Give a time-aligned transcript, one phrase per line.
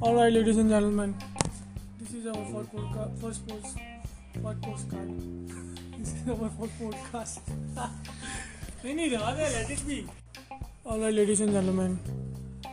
[0.00, 1.14] All right, ladies and gentlemen,
[2.00, 3.18] this is our first podcast.
[3.20, 3.76] First post,
[4.42, 5.10] first postcard.
[5.98, 7.50] This is our first podcast.
[8.84, 9.98] नहीं नहीं रहा दे let it be.
[10.86, 11.98] All right, ladies and gentlemen,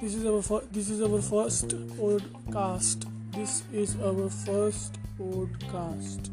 [0.01, 3.07] this is our fir- this is our first podcast.
[3.35, 6.29] This is our first podcast,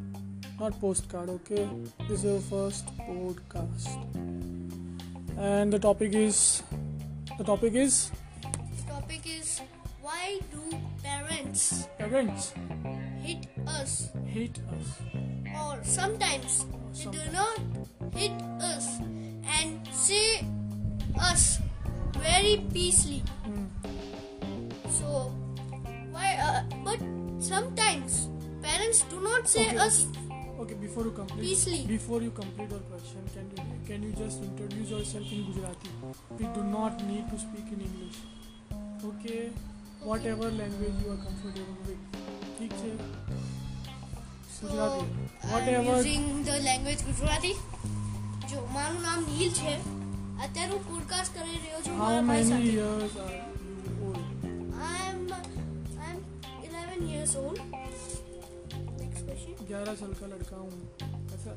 [0.60, 1.34] not postcard.
[1.38, 1.66] Okay,
[2.08, 3.88] this is our first podcast,
[5.37, 6.63] and the topic is
[7.37, 9.61] the topic is the topic is
[10.01, 10.61] why do
[11.03, 12.53] parents parents
[13.21, 14.87] hit us hit us.
[15.61, 17.59] or sometimes they do not
[18.15, 18.31] hit
[18.61, 18.99] us
[19.59, 20.41] and say
[21.19, 21.59] us
[22.17, 23.65] very peacefully Hmm.
[24.89, 25.31] so
[26.11, 26.99] why uh, but
[27.39, 28.29] sometimes
[28.61, 29.77] parents do not say Okay.
[29.77, 30.07] us
[30.59, 31.85] Okay, before you complete, Peacefully.
[31.85, 35.90] before you complete your question, can you can you just introduce yourself in Gujarati?
[36.38, 38.18] We do not need to speak in English.
[39.04, 39.50] Okay,
[40.02, 42.02] whatever language you are comfortable with.
[42.58, 42.90] ठीक છે
[44.54, 45.04] so Gujarati
[45.42, 47.52] I'm whatever using the language Gujarati
[48.50, 49.72] જો મારું નામ નીલ છે
[50.44, 53.44] અત્યારે હું podcast કરી રહ્યો છું how મારા ભાઈ many સાથે years are you
[54.06, 54.20] old?
[54.90, 55.20] I'm
[56.06, 56.18] I'm
[56.68, 57.58] 11 years old.
[59.02, 59.54] Next question.
[59.72, 61.15] 11 साल का लड़का हूँ ऐसा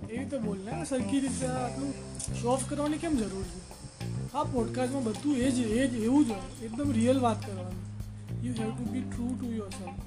[0.08, 1.92] એ રીતે બોલને સરખી રીતે આટલું
[2.40, 3.60] શો ઓફ કરવાની કેમ જરૂર છે?
[4.34, 6.48] આ પોડકાસ્ટમાં બધું એ જ એ જ એવું જ હોય.
[6.62, 7.78] એકદમ રિયલ વાત કરવાની.
[8.42, 10.00] You have to be true to yourself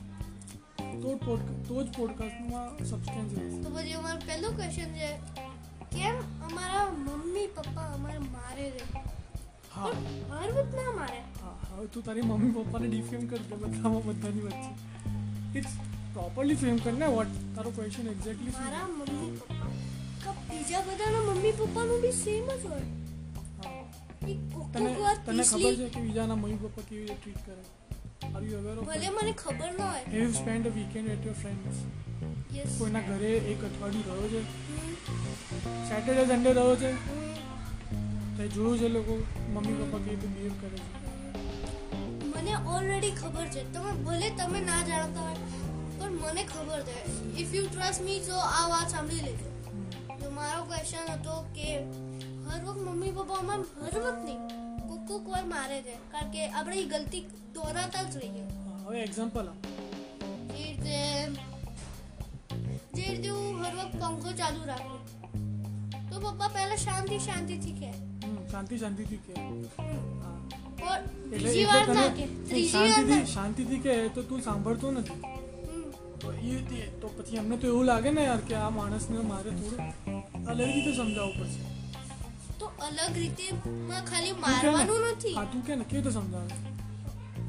[1.02, 3.60] તો જ પોડકા તો જ પોડકાસ્ટમાં સબસ્ટેન્સ રહેશે.
[3.64, 5.10] તો પછી અમારો પહેલો ક્વેશ્ચન છે
[5.92, 6.16] કેમ
[6.48, 8.84] અમારા મમ્મી પપ્પા અમારે મારે રહે
[9.72, 9.92] હા.
[10.32, 11.20] હર વખત ના મારે.
[11.42, 14.72] હા હવે તું તારી મમ્મી પપ્પાને ડિફેમ કર દે બધામાં બધાની વચ્ચે.
[15.56, 15.74] ઇટ્સ
[16.14, 22.00] પ્રોપરલી ફ્રેમ કર ને વોટ તારો ક્વેશ્ચન એક્ઝેક્ટલી મારા મમ્મી પપ્પા બીજા બધાના મમ્મી પપ્પાનું
[22.04, 22.88] બી સેમ જ હોય.
[24.74, 24.92] તને
[25.26, 27.64] તને ખબર છે કે બીજાના મમ્મી પપ્પા કેવી રીતે ટ્રીટ કરે?
[28.34, 30.04] આર યુ અવેર ઓફ ભલે મને ખબર ન હોય.
[30.14, 31.78] Have you spend a weekend at your friends
[32.58, 34.42] yes કોઈના ઘરે એક અઠવાડિયું રહ્યો છે?
[35.90, 36.92] સેટરડે સન્ડે રહ્યો છે?
[38.38, 39.14] તે જોયું છે લોકો
[39.54, 40.86] મમ્મી પપ્પા કેવી રીતે બિહેવ કરે છે?
[42.36, 43.62] મને ઓલરેડી ખબર છે.
[43.74, 45.53] તમે ભલે તમે ના જાણતા હોય
[46.24, 46.98] મને ખબર છે.
[47.42, 49.48] ઇફ યુ ટ્રસ્ટ મી તો આ વાત સાંભળી લેજો.
[50.20, 51.70] તો મારો ક્વેશ્ચન હતો કે
[52.48, 54.42] હર વખત મમ્મી પપ્પા અમારે હર વખત નહીં
[54.88, 55.96] કોક કોક વાર મારે છે.
[56.12, 57.24] કારણ કે આપણે એ ગલતી
[57.56, 58.44] દોહરાતા જ રહીએ.
[58.66, 59.60] હા, હવે એક્ઝામ્પલ આપ.
[60.54, 60.98] જે રીતે
[62.96, 65.02] જે રીતે હું હર વખત પંખો ચાલુ રાખું.
[66.10, 67.92] તો પપ્પા પહેલા શાંતિ શાંતિથી કહે.
[68.24, 70.38] હમ, શાંતિ શાંતિથી કે હા.
[70.80, 71.02] પણ
[71.34, 74.22] એટલે ત્રીજી એટલે વાર તને ના કે નહીં, ત્રીજી વાર શાંતિથી ના શાંતિથી કે તો
[74.32, 75.20] તું સાંભળતો નથી.
[75.22, 75.33] હમ.
[76.24, 79.50] તો એ તે- તો પછી એમને તો એવું લાગે ને યાર કે આ માણસને મારે
[79.50, 81.62] થોડું અલગ રીતે સમજાવવું પડશે.
[82.60, 85.34] તો અલગ રીતે માં ખાલી કે મારવાનું નથી?
[85.34, 86.48] હા તું કે ને કેવી રીતે સમજાવે?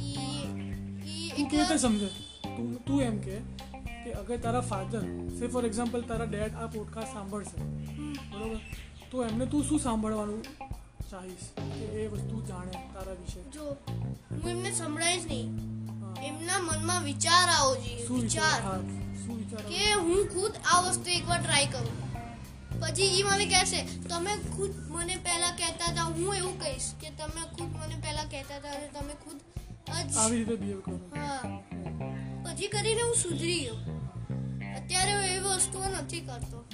[0.00, 2.08] એ ઈ તું એક કેવી રીતે સમજે?
[2.56, 3.38] તું તું એમ કે
[4.04, 5.02] કે અગર તારા ફાધર
[5.38, 7.56] સે ફોર એક્ઝામ્પલ તારા ડેડ આ પોડકાસ્ટ સાંભળશે
[8.32, 8.60] બરોબર?
[9.10, 10.42] તો એમને તું શું સાંભળવાનું
[11.10, 11.46] ચાહીશ?
[11.56, 13.40] કે એ વસ્તુ જાણે તારા વિશે?
[13.54, 13.76] જો
[14.30, 15.83] હું એમને સંભળાઈશ નહીં.
[16.22, 18.80] એમના મનમાં વિચાર આવો જોઈએ વિચાર?
[19.68, 21.96] કે હું ખુદ આ વસ્તુ એકવાર ટ્રાય કરું.
[22.80, 27.42] પછી એ મને કહેશે તમે ખુદ મને પહેલા કહેતા હતા હું એવું કહીશ કે તમે
[27.56, 29.38] ખુદ મને પહેલા કહેતા હતા અને તમે ખુદ
[30.16, 30.96] આવી રીતે બિહેવ કરો.
[31.16, 31.42] હા.
[32.44, 33.76] પછી કરીને હું સુધરી ગયો.
[34.76, 36.64] અત્યારે હું એવી વસ્તુઓ નથી કરતો.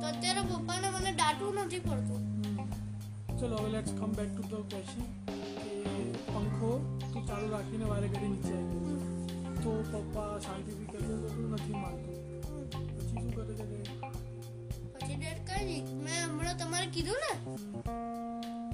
[0.00, 2.22] તો અત્યારે પપ્પાને મને દાટવું નથી પડતું.
[3.40, 5.02] ચલો હવે let's come back to the question
[6.26, 6.70] પંખો
[7.32, 9.00] તું ચાલુ રાખીને વારે ઘડી નીચે આવી ગયો.
[9.62, 12.10] તો પપ્પા શાંતિથી કહે તો તું નથી માનતો.
[12.96, 13.64] પછી શું કરે છે
[14.94, 17.32] પછી ડેડ કઈ નહીં મેં હમણાં તમારે કીધું ને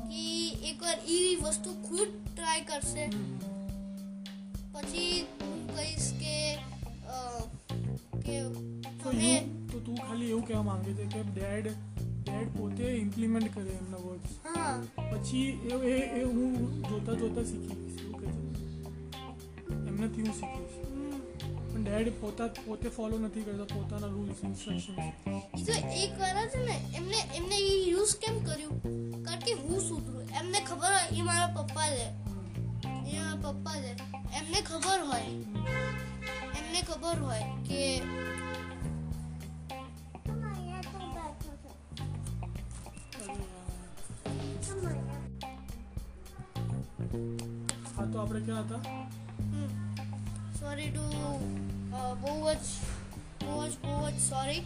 [0.08, 0.24] કે
[0.70, 3.04] એકવાર એ વસ્તુ ખુદ ટ્રાય કરશે.
[4.74, 6.36] પછી હું કહીશ કે
[8.24, 8.36] કે
[9.02, 9.32] તો તમે
[9.70, 11.66] તો તું ખાલી એવું કહેવા માંગે છે કે ડેડ
[12.24, 14.32] ડેડ પોતે ઇમ્પ્લિમેન્ટ કરે એમના વર્ડ્સ
[15.10, 16.52] પછી એ એ હું
[16.90, 18.47] જોતા જોતા શીખી કહે છે.
[19.98, 20.34] એમનાથી હું
[20.84, 21.20] હમ.
[21.68, 26.76] પણ ડેડ પોતા પોતે ફોલો નથી કરતો પોતાના રૂલ્સ ઇન્સ્ટ્રક્શન્સ તો એક વાર જ ને
[26.96, 28.76] એમને એમને એ યુઝ કેમ કર્યું?
[29.24, 30.30] કારણ કે હું સુધરું.
[30.32, 32.06] એમને ખબર હોય એ મારા પપ્પા છે.
[33.08, 33.92] એ મારા પપ્પા છે.
[34.36, 35.26] એમને ખબર હોય
[36.58, 37.82] એમને ખબર હોય કે
[47.88, 48.80] હા તો આપણે ક્યાં હતા?
[50.68, 51.04] સોરી ટુ
[52.22, 52.66] બહુ જ
[53.42, 54.62] બહુ જ બહુ જ સોરી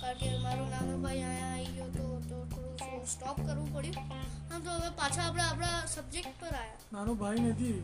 [0.00, 4.12] કારણ કે મારો નાનો ભાઈ અહીંયા આવી ગયો તો તો થોડું સ્ટોપ કરવું પડ્યું.
[4.50, 7.78] હા તો હવે પાછા આપણે આપણા સબ્જેક્ટ પર આવ્યા નાનો ભાઈ નથી.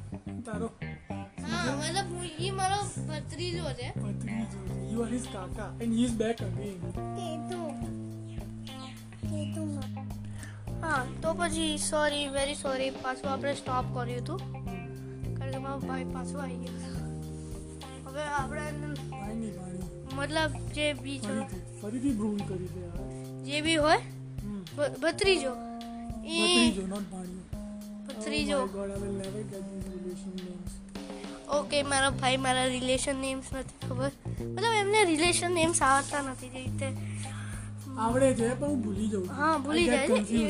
[0.49, 0.69] તારો
[1.47, 2.79] હા મતલબ હું ઈ મારો
[3.09, 3.89] ભત્રીજો છે.
[4.05, 4.61] ભત્રીજો
[4.93, 6.79] યુ આર હિઝ કાકા and he is back again
[10.85, 14.41] હા તો પછી સોરી વેરી સોરી પાછું આપણે સ્ટોપ કર્યું હતું.
[15.37, 17.06] કારણ કે મારો ભાઈ પાછો આવી ગયો.
[18.17, 18.89] હવે આપણે
[20.17, 23.01] મતલબ જે બીજો છે ફરીથી ભૂલ કરી દે યાર
[23.49, 24.01] જે બી હોય
[25.03, 25.53] ભત્રીજો.
[26.25, 27.43] એ ભત્રીજો નોટ પાણી
[28.07, 28.59] ભત્રીજો.
[28.59, 28.63] Oh.
[31.59, 34.11] ઓકે મારા ભાઈ મારા રિલેશન નેમ્સ નથી ખબર.
[34.49, 36.89] મતલબ એમને રિલેશન નેમ્સ આવડતા નથી જે રીતે.
[37.99, 40.43] આવડે છે પણ હું ભૂલી જાઉં હા, ભૂલી જાય છે.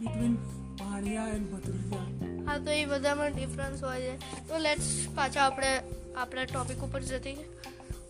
[0.00, 0.34] બિટવીન
[0.78, 2.06] પાણીયા એન્ડ ભત્રીજા.
[2.52, 4.14] હા તો એ બધામાં ડિફરન્સ હોય છે.
[4.48, 5.70] તો લેટ્સ પાછા આપણે
[6.16, 7.36] આપણા ટોપિક ઉપર જતી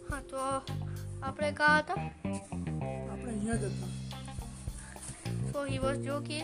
[0.09, 0.41] હા તો
[1.23, 1.99] આપણે કાં હતા?
[3.11, 3.91] આપણે અહીંયા જ હતા.
[5.51, 6.41] So he was joking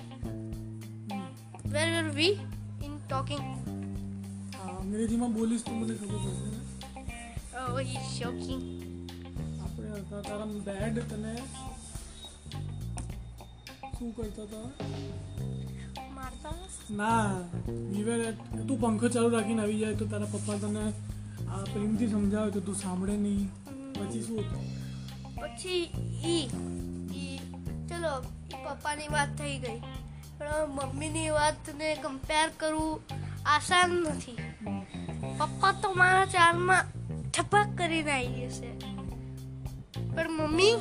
[1.08, 1.26] hmm.
[1.66, 2.34] Where where we
[2.82, 3.44] in talking
[4.54, 6.60] હા, અંગ્રેજીમાં બોલીશ તો મને ખબર પડશે ને.
[7.66, 8.62] ઓ હી શોકિંગ
[9.60, 10.48] આપણે હતા તારા
[10.90, 11.32] ડેડ તને
[13.92, 14.66] શું કરતા હતા?
[16.18, 16.54] મારતા?
[16.90, 17.30] ના
[17.92, 18.18] we
[18.68, 20.84] તું પંખો ચાલુ રાખીને આવી જાય તો તારા પપ્પા તને
[21.48, 23.46] આ પ્રેમથી સમજાવે તો તું સાંભળે નહીં.
[23.98, 24.64] પછી શું હતું?
[25.40, 25.82] પછી
[26.34, 26.44] ઈ
[27.14, 27.38] ઈ
[27.88, 28.12] ચલો
[28.64, 29.78] પપ્પાની વાત થઈ ગઈ.
[30.38, 33.00] પણ મમ્મીની વાતને કમ્પેર કરવું
[33.46, 34.38] આસાન નથી.
[35.38, 36.84] પપ્પા તો મારા ચારમાં
[37.30, 38.70] ઠપક કરીને આવી જશે.
[40.14, 40.74] પણ મમ્મી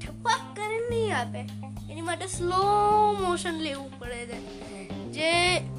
[0.00, 1.67] ઠપક કરીને નહીં આપે.
[2.08, 2.62] માટે સ્લો
[3.20, 4.38] મોશન લેવું પડે છે.
[5.16, 5.32] જે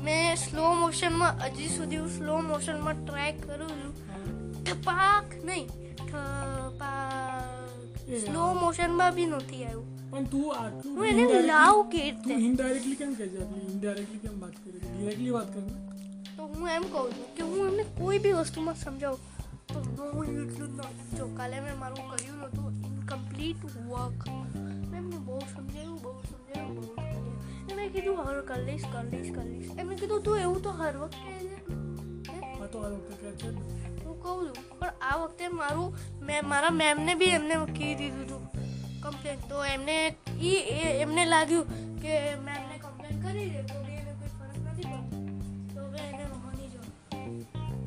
[0.06, 3.94] મેં સ્લો મોશનમાં હજી સુધી હું સ્લો મોશનમાં ટ્રાય કરું છું.
[4.66, 5.68] ઠપાક નહીં
[8.26, 9.88] સ્લો મોશનમાં બી નથી આવ્યું.
[10.12, 13.40] પણ તું આટલું હું એને લાવ કે તું ઇનડાયરેક્ટલી કેમ કહે છે?
[13.44, 14.78] આટલી ઇનડાયરેક્ટલી કેમ વાત કરે?
[14.80, 15.64] છે ડિરેક્ટલી વાત કર?
[16.38, 19.22] તો હું એમ કહું છું કે હું એમને કોઈ બી વસ્તુમાં સમજાવું.
[19.74, 19.78] તો
[20.14, 23.62] હું એટલું જ ન જો કાલે મેં મારું કર્યું નહોતું ઇનકમ્પ્લીટ
[23.92, 24.22] વર્ક
[24.92, 25.89] મેં એમને બહુ સમજાવ્યું.
[27.80, 30.96] સમજાવ્યું કીધું હારું કરી લઈશ કરી લઈશ કરી લઈશ એમણે કીધું તું એવું તો હર
[30.98, 31.34] વખતે
[32.68, 33.48] તો આ વખતે છે.
[34.02, 35.90] હું કહું છું પણ આ વખતે મારું
[36.22, 38.44] મેં મારા મેમને બી એમને કહી દીધું હતું
[39.04, 39.96] કમ્પ્લેન તો એમને
[40.42, 41.68] ઈ એ- એમને લાગ્યું
[42.02, 45.18] કે મેમને કમ્પ્લેન કરી દે તો બી એને કોઈ ફરક નથી પડતો.
[45.74, 47.18] તો હવે એને માની જો તો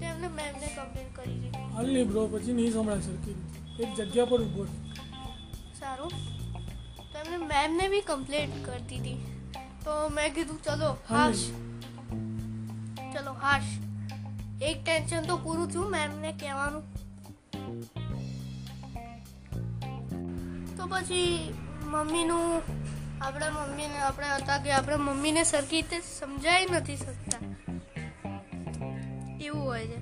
[0.07, 3.37] એમને મેમને કમ્પ્લેન કરી દીધી હાલ નહીં બ્રો પછી નહીં સંભળાય સરખી
[3.79, 4.65] એક જગ્યા પર ઊભો
[5.75, 6.13] સારું.
[7.05, 9.19] તો એમને મેમને બી કમ્પ્લેન કરી દીધી
[9.85, 11.45] તો મેં કીધું ચલો હાશ
[13.13, 13.71] ચલો હાશ
[14.63, 16.85] એક ટેન્શન તો પૂરું થયું મેમને કહેવાનું
[20.77, 21.33] તો પછી
[21.87, 22.63] મમ્મીનું
[23.21, 27.43] આપણા મમ્મીને આપણે હતા કે આપણે મમ્મીને સરખી રીતે સમજાઈ નથી શકતા
[29.41, 29.99] એવું હોય છે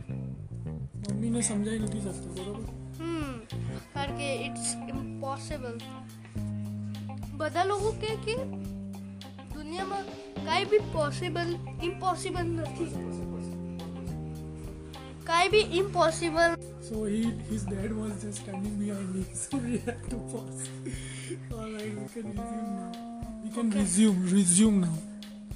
[1.06, 2.66] મમ્મીને સમજાઈ નથી શકતા બરોબર
[2.98, 3.32] હમ
[3.94, 5.80] કારણ કે ઇટ્સ ઇમ્પોસિબલ
[7.34, 8.36] બધા લોકો કે કે
[9.70, 10.06] દુનિયામાં
[10.44, 11.50] કાંઈ બી પોસિબલ
[11.88, 12.87] ઇમ્પોસિબલ નથી
[15.25, 16.56] કાંઈ be impossible
[16.88, 17.19] So he,
[17.49, 20.62] his dad was just standing behind me, so we had to pause.
[21.58, 22.88] Alright, we can resume now.
[23.44, 24.96] We can resume, resume now.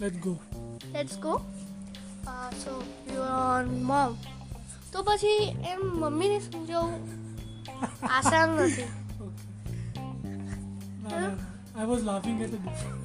[0.03, 0.35] Let's go.
[0.93, 1.35] Let's go
[2.63, 2.75] so
[3.15, 4.13] you on mom
[4.93, 5.33] તો પછી
[5.73, 7.01] એમ મમ્મીને સમજાવવું
[8.19, 8.87] આસાન નથી
[11.07, 11.23] Okay.
[11.23, 11.31] No.
[11.83, 13.04] I was laughing at, a,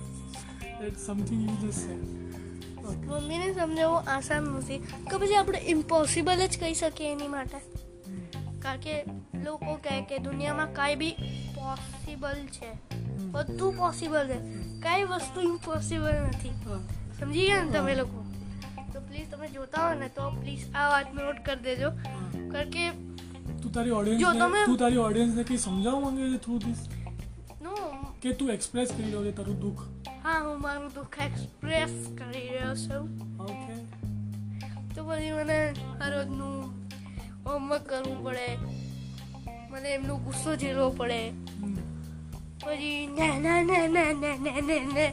[0.87, 2.29] at something you just said.
[3.05, 4.77] મમ્મીને સમજાવવું આસાન નથી.
[4.77, 7.57] કે પછી આપણે ઇમ્પોસિબલ જ કહી શકીએ એની માટે.
[8.59, 9.03] કારણ કે
[9.43, 11.11] લોકો કહે કે દુનિયામાં કાંઈ બી
[11.55, 12.95] પોસિબલ છે.
[13.31, 14.39] બધું પોસિબલ છે.
[14.79, 16.49] કાંઈ વસ્તુ ઇમ્પોસિબલ નથી.
[17.19, 18.25] સમજી ગયા ને તમે લોકો?
[18.93, 21.89] તો પ્લીઝ તમે જોતા હો ને તો પ્લીઝ આ વાત નોટ કરી દેજો.
[22.51, 22.91] કારણ કે
[23.61, 26.77] તું તારી ઓડિયન્સ તમે- તું તારી ઓડિયન્સ ને કઈ સમજાવવા માંગે છે થ્રુ ધીસ
[27.61, 27.75] નો
[28.21, 30.08] કે તું એક્સપ્રેસ કરી રહ્યો છે તારું દુઃખ?
[30.29, 33.05] મારું દુઃખ એક્સપ્રેસ કરી રહ્યો છું
[33.41, 33.75] ઓકે
[34.93, 35.57] તો પછી મને
[35.99, 36.57] હરોજનું
[37.45, 38.47] હોમવર્ક કરવું પડે
[39.71, 41.21] મને એમનો ગુસ્સો ઝેલવો પડે
[42.59, 45.09] પછી ના ના ના ના ના ના ના ના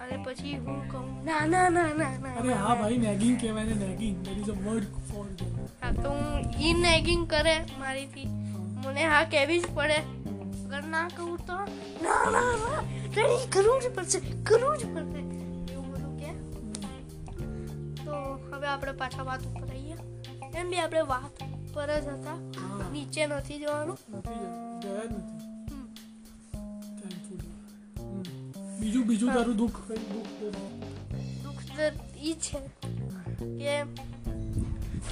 [0.00, 3.78] અને પછી હું કહું ના ના ના ના ના અરે હા ભાઈ નેગિંગ કહેવાય ને
[3.84, 5.26] nagging there is a word for
[5.80, 8.28] હા તો હું ઈ નેગિંગ કરે મારીથી
[8.82, 9.98] મને હા કહેવી જ પડે
[10.64, 11.56] અગર ના કહું તો
[12.02, 12.80] ના ના ના
[13.16, 15.20] રેડી કરવું જ પડશે કરવું જ પડશે
[15.72, 16.30] એવું બધું કે
[18.04, 18.14] તો
[18.48, 19.96] હવે આપણે પાછા વાત ઉપર આવીએ
[20.54, 21.34] એમ બી આપણે વાત
[21.74, 22.38] પર જ હતા
[22.92, 23.98] નીચે નથી જવાનું.
[28.80, 29.78] બીજું બીજું તારું દુઃખ
[31.44, 31.84] દુઃખ તો
[32.22, 32.58] ઈ છે
[33.58, 33.74] કે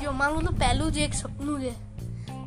[0.01, 1.73] જો મારું તો પહેલું જ એક સપનું છે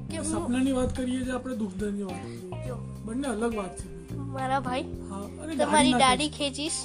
[0.09, 3.87] કે સપનાની વાત કરીએ જે આપણે દુઃખ દર્દની વાત કરીએ બંને અલગ વાત છે.
[4.35, 6.79] મારા ભાઈ હા તમારી દાડી દાઢી ખેંચીશ.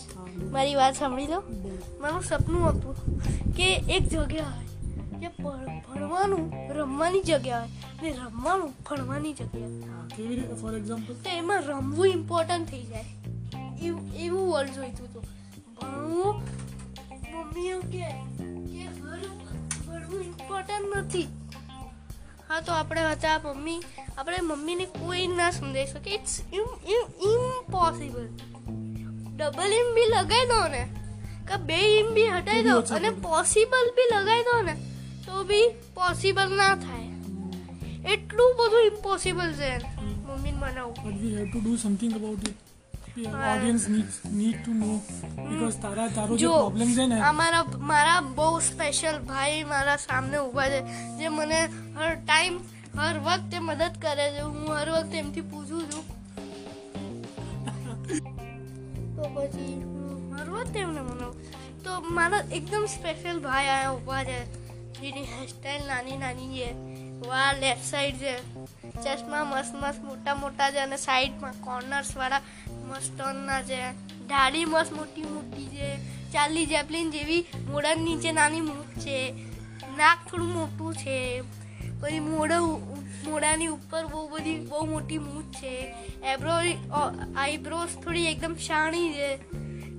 [0.55, 1.41] મારી વાત સાંભળી લો.
[2.01, 2.97] મારું સપનું હતું
[3.57, 4.69] કે એક જગ્યા હોય
[5.21, 6.45] કે ભણવાનું
[6.77, 10.55] રમવાની જગ્યા હોય ને રમવાનું ભણવાની જગ્યા કેવી રીતે?
[10.63, 13.09] ફોર એક્ઝામ્પલ તો એમાં રમવું ઇમ્પોર્ટન્ટ થઈ જાય.
[13.87, 15.25] એવું એવું વર્ડ જોઈતું હતું.
[15.77, 16.35] ભણવું
[17.35, 18.07] મમ્મી એમ કે
[19.87, 21.29] ભણવું ઇમ્પોર્ટન્ટ નથી.
[22.51, 23.81] હા તો આપણે હતા મમ્મી
[24.19, 26.33] આપણે મમ્મીને કોઈ ના સમજાઈ શકે ઇટ્સ
[27.33, 28.25] ઇમ્પોસિબલ
[29.37, 30.83] ડબલ ઇમ બી લગાવી દો ને.
[31.49, 34.75] કે બે ઇમ બી હટાવી દો અને પોસિબલ બી લગાવી દો ને
[35.27, 37.09] તો બી પોસિબલ ના થાય.
[38.15, 39.71] એટલું બધું ઇમ્પોસિબલ છે
[40.27, 42.70] મમ્મીને મનાવું but we have to do something about it.
[43.15, 44.73] The need needs need to
[45.83, 50.69] તારા તારો જે પ્રોબ્લેમ છે ને અમારા મારા મારા બહુ સ્પેશિયલ ભાઈ મારા સામે ઊભા
[50.69, 50.81] છે
[51.19, 51.59] જે મને
[51.97, 52.61] હર ટાઈમ
[52.99, 54.43] હર વખતે મદદ કરે છે.
[54.43, 56.05] હું હર વખતે એમથી પૂછું છું.
[59.17, 59.75] તો પછી
[60.37, 61.27] હર વખતે એમને મને
[61.85, 64.39] તો મારા એકદમ સ્પેશિયલ ભાઈ આયા ઊભા છે
[65.01, 66.69] જેની હેરસ્ટાઈલ નાની નાની છે
[67.29, 68.35] વા લેફ્ટ સાઈડ છે
[69.05, 72.43] ચશ્મા મસ્ત મસ્ત મોટા મોટા છે અને સાઈડમાં કોર્નર્સ વાળા
[72.91, 73.93] મસ્ત ના છે.
[74.29, 75.97] દાઢી મસ્ત મોટી મોટી છે.
[76.33, 79.33] ચાર્લી જેપલિન જેવી મોડન નીચે નાની મૂછ છે.
[79.97, 81.43] નાક થોડું મોટું છે.
[82.01, 82.61] પછી મોઢા
[83.25, 85.95] મોડાની ઉપર બહુ બધી, બહુ મોટી મૂછ છે.
[86.25, 86.53] એબ્રો
[87.37, 89.37] આઈબ્રોસ થોડી એકદમ શાણી છે.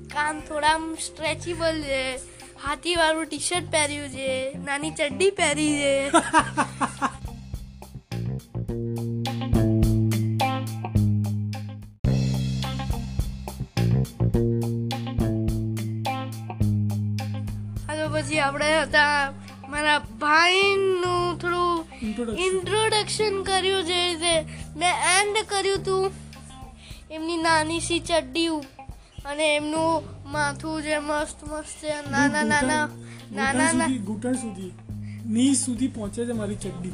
[0.05, 2.17] કાન થોડા સ્ટ્રેચેબલ છે.
[2.63, 4.53] હાથીવાળું ટી શર્ટ પહેર્યું છે.
[4.65, 6.09] નાની ચડ્ડી પહેરી છે.
[18.61, 19.33] આપણે હતા.
[19.69, 21.85] મારા ભાઈનું થોડું
[22.37, 24.33] ઇન્ટ્રોડક્શન કર્યું જે રીતે
[24.77, 26.11] મેં એન્ડ કર્યું હતું
[27.11, 28.47] એમની નાની સી ચડ્ડી
[29.25, 31.93] અને એમનું માથું જે મસ્ત મસ્ત છે.
[32.11, 32.87] નાના નાના
[33.35, 33.87] નાના નાના.
[33.87, 34.71] ઘૂંટણ સુધી.
[35.25, 36.93] ની સુધી પહોંચે છે મારી ચડ્ડી.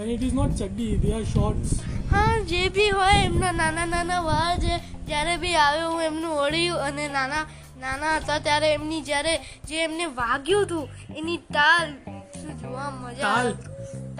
[0.00, 1.70] And ઇટ ઇઝ નોટ ચડ્ડી they આર શોર્ટ્સ
[2.10, 4.74] હા જે બી હોય એમના નાના નાના વાળ જે
[5.06, 7.46] જ્યારે બી આવ્યો હું એમનું ઓળ્યું અને નાના
[7.80, 9.34] નાના હતા ત્યારે એમની જ્યારે
[9.68, 10.84] જે એમને વાગ્યું હતું
[11.20, 11.88] એની તાલ
[12.36, 13.48] શું જોવા મજા તાલ.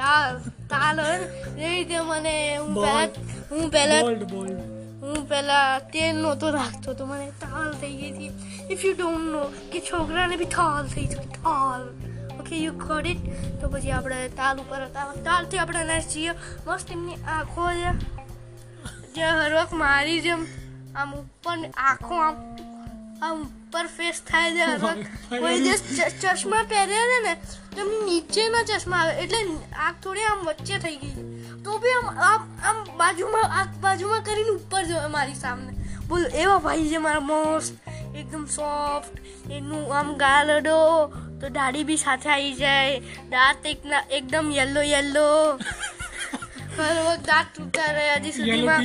[0.00, 0.34] તાલ
[0.72, 3.06] તાલ એ રીતે મને હું પહેલા
[3.52, 4.02] હું પહેલા
[5.02, 8.32] હું પહેલા તેલ નહોતો રાખતો તો મને તાલ થઈ ગઈ હતી.
[8.72, 11.82] ઇફ યુ ડોન્ટ નો કે છોકરાને બી થાલ થઈ ગઈ થાલ
[12.40, 13.22] ઓકે યુ ગોટ ઇટ
[13.60, 15.08] તો પછી આપણે તાલ ઉપર હતા.
[15.26, 16.32] તાલથી આપણે નાચીએ
[16.66, 17.90] મસ્ત એમની આંખો છે.
[19.14, 20.46] જે હર વખત મારી જેમ.
[20.96, 21.56] આમ ઉપર
[21.88, 22.36] આંખો આમ
[23.20, 24.90] આમ ઉપર ફેસ થાય છે
[25.42, 25.82] કોઈ દિવસ
[26.20, 27.32] ચશ્મા પહેર્યા છે ને
[27.74, 29.14] તો એમની નીચેના ચશ્મા આવે.
[29.22, 29.40] એટલે
[29.84, 31.14] આંખ થોડી આમ વચ્ચે થઈ ગઈ.
[31.64, 35.72] તો બી આમ આમ આમ બાજુમાં આંખ બાજુમાં કરીને ઉપર જોવે મારી સામે
[36.08, 37.74] બોલ એવા ભાઈ છે મારા મોસ્ટ
[38.14, 39.14] એકદમ સોફ્ટ
[39.50, 40.80] એનું આમ ગાલડો.
[41.40, 42.96] તો દાઢી બી સાથે આવી જાય.
[43.32, 45.28] દાંત એકના એકદમ યલો યલો
[47.28, 48.82] દાંત તૂટતા રહે હજી સુધીમાં.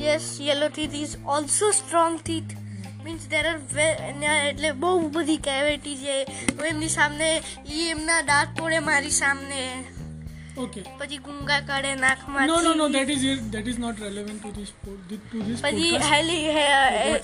[0.00, 2.56] Yes yellow teeth is also strong teeth
[3.04, 6.26] means there are એટલે બહુ બધી કેવિટી છે
[6.68, 9.84] એમની સામે એ એમના દાંત તોડે મારી સામે
[10.58, 11.94] okay પછી ગુંગા કાઢે
[12.46, 15.96] no no that is it that is not relevant to this pod- to this પછી
[15.96, 16.44] હેલી.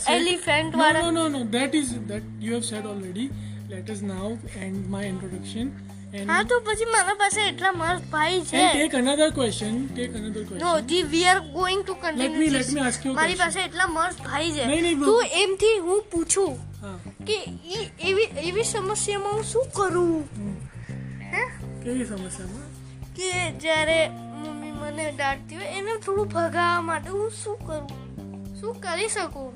[0.08, 1.58] એલિફન્ટ no, વાળા no, no, no.
[1.58, 3.28] That is that you have said already.
[3.70, 8.40] Let us now end my introduction and, હા તો પછી મારા પાસે એટલા મસ્ત ભાઈ
[8.40, 8.72] છે.
[8.72, 12.48] Take another question take another question no ji we are going to continue let me
[12.48, 14.64] let me ask you મારી પાસે એટલા મસ્ત ભાઈ છે.
[14.64, 16.68] નહીં, નહીં, થી તું હું પૂછું
[17.26, 17.38] કે
[18.00, 20.28] એવી એવી સમસ્યામાં હું શું કરું?
[21.20, 21.44] હે?
[21.84, 22.68] કેવી સમસ્યામાં?
[23.14, 27.88] કે જ્યારે મમ્મી મને ડાંટતી હોય એને થોડું ભગાવવા માટે હું શું કરું?
[28.60, 29.52] શું કરી શકું?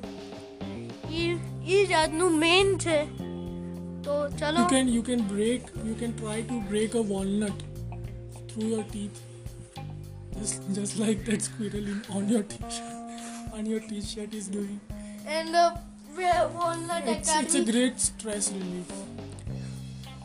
[1.15, 3.32] એ એ જાતનું મેન છે.
[4.02, 7.66] તો ચલો you can you can break you can try to break a walnut
[8.48, 9.20] through your teeth
[10.38, 14.80] just just like that squirrel in on your t-shirt on your t-shirt is doing
[15.38, 15.56] and
[16.58, 18.92] walnut it's, it's a great stress relief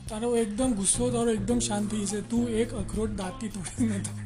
[0.09, 4.23] તારો એકદમ ગુસ્સો તારો એકદમ શાંત થઈ જશે તું એક અખરોટ દાંતી તોડી નથી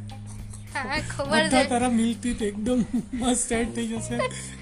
[0.75, 2.81] હા ખબર બધા છે તારા મિલ્ક ટીથ એકદમ
[3.21, 4.17] મસ્ત સેટ થઈ જશે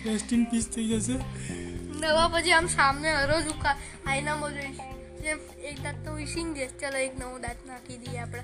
[0.08, 1.16] રેસ્ટ ઇન પીસ થઈ જશે
[2.01, 3.75] નવા પછી આમ સામે હરોજ ઉકા
[4.07, 4.81] આઈનામાં જોઈશ.
[5.23, 5.39] જેમ
[5.69, 6.67] એક દાંત તો વિશિંગ છે.
[6.79, 8.43] ચલો એક નવો દાંત નાખી દઈએ આપણે.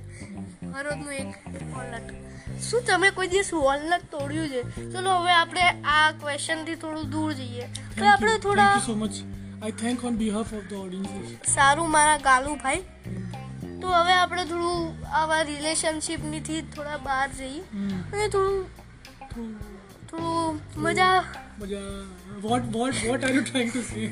[0.75, 1.31] હરોજનું એક
[1.75, 2.09] વોલનટ
[2.61, 4.61] શું તમે કોઈ દિવસ વોલનટ તોડ્યું છે?
[4.93, 7.65] ચલો હવે આપણે આ ક્વેશ્ચનથી થોડું દૂર જઈએ.
[7.95, 9.13] હવે આપણે થોડા so much
[9.63, 12.83] I thank on behalf of the audience સારું મારા ગાલુ ભાઈ
[13.81, 17.63] તો હવે આપણે થોડું આવા રિલેશનશિપનીથી થોડા બહાર જઈએ.
[18.13, 18.65] અને થોડું
[20.09, 21.15] થોડું મજા
[21.57, 22.03] Uh,
[22.41, 24.05] what what what are you trying to say?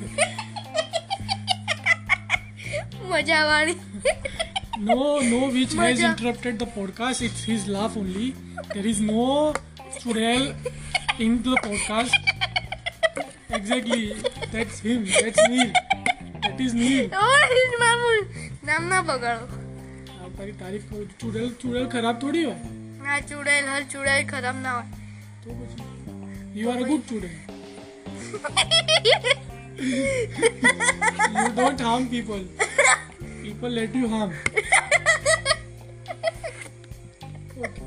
[3.11, 3.75] મજાવાળી
[4.85, 4.95] No,
[5.31, 7.19] no, which has interrupted the podcast.
[7.27, 8.27] It's his laugh only.
[8.73, 9.25] There is no
[9.99, 10.43] churel
[11.25, 12.15] in the podcast.
[13.57, 14.01] Exactly.
[14.53, 15.01] That's him.
[15.17, 15.61] That's me
[16.45, 17.05] That is Neil.
[17.27, 18.19] ઓય મારું
[18.69, 19.45] નામ ના બગાડો
[20.37, 21.07] તારી તારીફ કરું.
[21.21, 22.57] ચુડેલ ચુડેલ ખરાબ થોડી હોય
[23.05, 24.87] ના ચુડેલ હર ચુડેલ ખરાબ ના હોય
[25.43, 25.92] તો પછી
[26.53, 27.31] You are good today.
[31.33, 32.41] you don't harm people.
[33.41, 34.33] People let you harm.
[37.57, 37.81] Okay.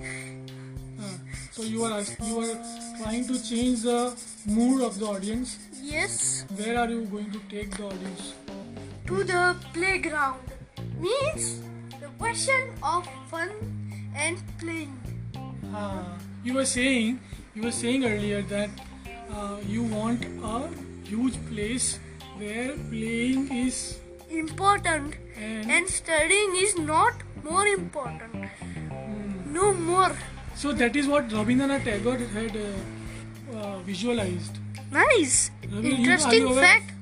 [0.99, 1.16] Uh,
[1.52, 2.58] so you are you are
[3.02, 5.58] trying to change the mood of the audience.
[5.80, 6.44] Yes.
[6.56, 8.35] Where are you going to take the audience?
[9.06, 10.40] To the playground.
[10.99, 11.61] Means
[12.00, 13.50] the question of fun
[14.16, 14.99] and playing.
[15.73, 16.18] Ah.
[16.42, 17.20] you were saying
[17.57, 18.71] you were saying earlier that
[19.35, 20.69] uh, you want a
[21.05, 21.99] huge place
[22.37, 23.99] where playing is
[24.29, 28.35] Important and, and studying is not more important.
[29.47, 30.17] No more.
[30.55, 34.59] so that is what Rabindranath Tagore had uh, uh, visualized.
[34.91, 35.51] Nice.
[35.63, 36.93] Interesting you fact.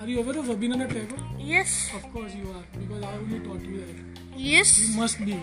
[0.00, 1.18] Are you aware of Rabindranath Tagore?
[1.38, 1.90] Yes.
[1.94, 3.96] Of course you are because I only taught you that.
[4.36, 4.78] Yes.
[4.78, 5.38] You must be.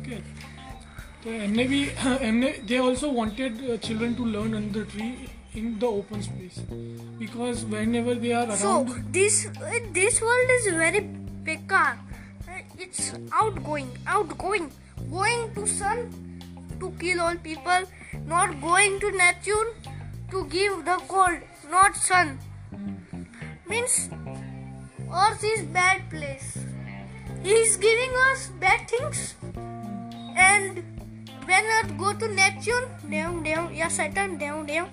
[0.00, 0.22] Okay.
[1.26, 6.22] Uh, uh, they also wanted uh, children to learn under the tree in the open
[6.22, 6.60] space
[7.18, 8.56] because whenever they are around.
[8.58, 9.48] So this
[9.92, 11.98] this world is very bizarre.
[12.78, 14.70] It's outgoing, outgoing,
[15.10, 16.06] going to sun
[16.78, 17.90] to kill all people,
[18.26, 19.74] not going to Neptune
[20.30, 22.38] to give the cold, not sun.
[23.68, 24.10] Means
[25.12, 26.58] Earth is bad place.
[27.42, 29.34] He is giving us bad things
[30.36, 30.95] and
[31.46, 34.88] when Earth go to Neptune, down, down, yeah, Saturn, down, down.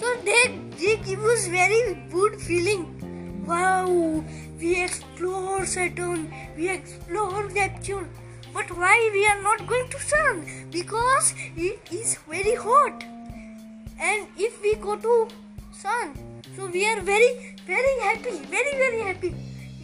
[0.00, 3.44] So they, they give us very good feeling.
[3.46, 4.24] Wow,
[4.60, 8.08] we explore Saturn, we explore Neptune.
[8.52, 10.68] But why we are not going to Sun?
[10.70, 13.04] Because it is very hot.
[14.00, 15.28] And if we go to
[15.72, 16.14] Sun,
[16.56, 19.34] so we are very, very happy, very, very happy.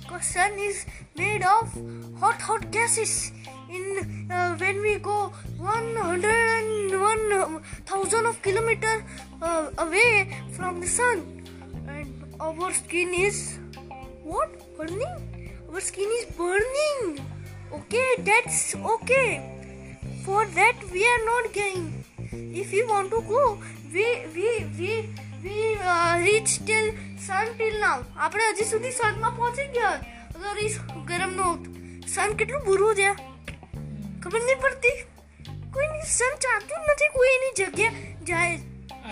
[0.01, 1.73] Because Sun is made of
[2.19, 3.33] hot, hot gases.
[3.73, 9.03] In uh, when we go 101,000 of kilometer
[9.41, 11.43] uh, away from the sun,
[11.89, 13.59] and our skin is
[14.25, 15.49] what burning?
[15.73, 17.25] Our skin is burning.
[17.73, 19.41] Okay, that's okay.
[20.25, 22.05] For that we are not going.
[22.31, 23.59] If we want to go,
[23.95, 25.09] we we we
[25.43, 28.05] we uh, reach till sun till now.
[28.17, 29.93] આપણે હજી સુધી સનમાં પહોંચી ગયા
[30.37, 30.67] અગર એ
[31.11, 31.49] ગરમ નો
[32.15, 33.09] સન કેટલું બુરું છે
[34.25, 34.93] ખબર નહીં પડતી
[35.77, 37.91] કોઈની સન ચાહતું જ નથી કોઈ એની જગ્યા
[38.31, 38.61] જાય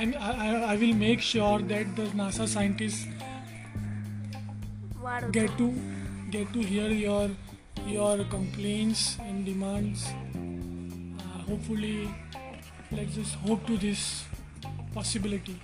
[0.01, 0.05] I,
[0.47, 3.07] I, I will make sure that the NASA scientists
[5.33, 5.67] get to
[6.31, 7.31] get to hear your
[7.87, 10.07] your complaints and demands.
[11.19, 12.09] Uh, hopefully,
[12.93, 14.25] let's just hope to this
[14.95, 15.57] possibility.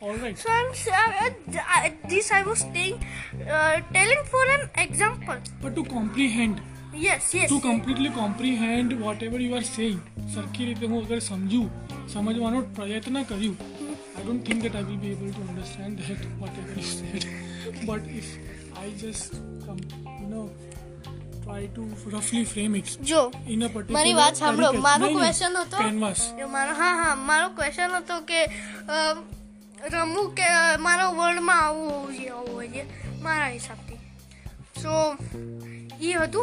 [0.00, 0.36] All right.
[0.36, 3.04] So I'm uh, uh, this I was saying,
[3.48, 5.36] uh, telling for an example.
[5.62, 6.60] But to comprehend,
[7.01, 7.47] Yes, yes.
[7.49, 9.99] to completely comprehend whatever you are saying,
[10.33, 11.67] સરખી રીતે હું અગર સમજું
[12.09, 13.55] સમજવાનો પ્રયત્ન કર્યું
[14.13, 17.23] I don't think that I will be able to understand that whatever you said.
[17.85, 18.27] But if
[18.77, 19.31] I just
[19.65, 19.79] come,
[20.17, 20.43] you know,
[21.45, 25.13] try to roughly frame it જો in a particular મારી વાત સાંભળો caricature- મારો નહીં,
[25.13, 26.21] નહીં, ક્વેશ્ચન હતો canvas.
[26.39, 28.41] જો મારો હા હા મારો ક્વેશ્ચન હતો કે
[28.89, 28.97] અ,
[29.91, 30.47] રમવું કે
[30.79, 32.83] મારા વર્લ્ડમાં આવું હોવું જોઈએ આવું હોય છે
[33.21, 33.99] મારા હિસાબથી
[34.77, 34.93] સો
[36.01, 36.41] એ હતું તો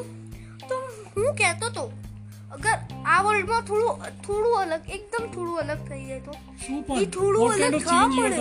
[1.18, 1.86] હું કહેતો તો
[2.56, 2.76] અગર
[3.14, 3.94] આ વર્લ્ડમાં થોડું
[4.26, 6.34] થોડું અલગ એકદમ થોડું અલગ થઈ જાય તો?
[7.02, 8.38] એ થોડું અલગ થવા મળે.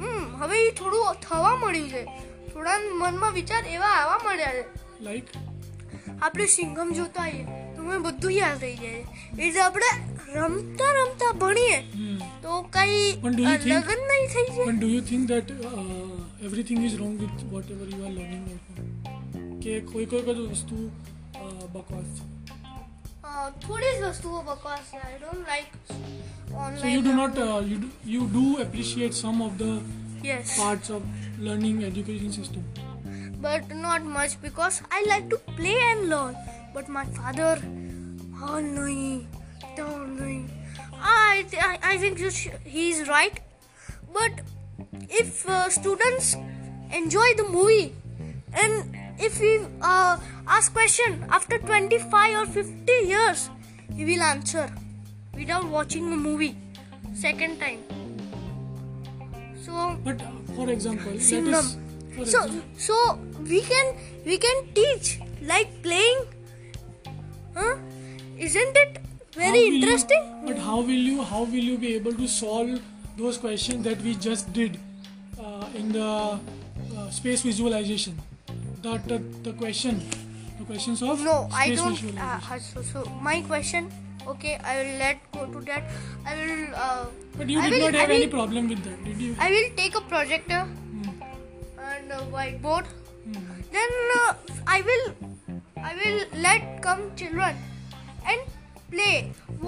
[0.00, 2.02] હમ હવે એ થોડું થવા મળ્યું છે.
[2.52, 4.64] થોડા મનમાં વિચાર એવા આવવા મળ્યા છે.
[5.06, 5.28] લાઈક
[6.22, 7.44] આપણે સિંગમ જોતા આવીએ
[7.76, 9.02] તો મને બધું યાદ રહી જાય
[9.38, 9.90] એ એટલે આપણે
[10.34, 11.78] રમતા રમતા ભણીએ.
[12.42, 14.66] તો કઈ લગન નહીં થઈ જાય?
[14.66, 15.48] પણ do you think that
[16.46, 17.40] everything is wrong with
[17.76, 18.46] whatever you are learning
[19.64, 20.78] કે કોઈ કોઈ વસ્તુ
[21.74, 22.24] બકવાસ છે
[23.24, 25.72] અ, થોડી જ વસ્તુઓ બકવાસ છે I don't like
[26.80, 29.70] So you do not uh, you do, you do appreciate some of the
[30.26, 31.02] yes parts of
[31.40, 32.62] learning education system.
[33.46, 36.36] but not much because I like to play and learn.
[36.76, 37.50] But my father,
[38.42, 38.84] oh no,
[39.78, 40.28] no, no.
[41.14, 43.36] I, I, I think you sh- he's right.
[44.12, 44.40] But
[45.20, 46.30] if uh, students
[46.92, 47.88] enjoy the movie
[48.54, 53.50] and if we uh, ask question after 25 or 50 years,
[53.96, 54.68] he will answer
[55.34, 56.56] without watching a movie
[57.14, 57.80] second time.
[59.64, 61.76] So But uh, for example, is.
[62.14, 66.20] For so example, so we can we can teach like playing
[67.56, 67.76] huh
[68.38, 69.00] isn't it
[69.36, 72.78] very will you- interesting but how will you how will you be able to solve
[73.18, 74.78] those questions that we just did
[75.40, 78.16] uh, in the uh, space visualization?
[78.84, 80.00] The, the the question,
[80.58, 83.86] the questions of no i don't uh, uh, so, so my question
[84.32, 85.84] okay i will let go to that
[86.26, 87.06] i will uh,
[87.38, 89.30] but you I did will- not have any will- problem with that, did you?
[89.46, 91.08] i will take a projector Hmm,
[91.92, 92.84] and a whiteboard
[93.24, 93.46] hmm.
[93.76, 94.34] then uh,
[94.76, 95.06] i will
[95.92, 97.56] i will let come children
[98.26, 98.40] and
[98.90, 99.16] play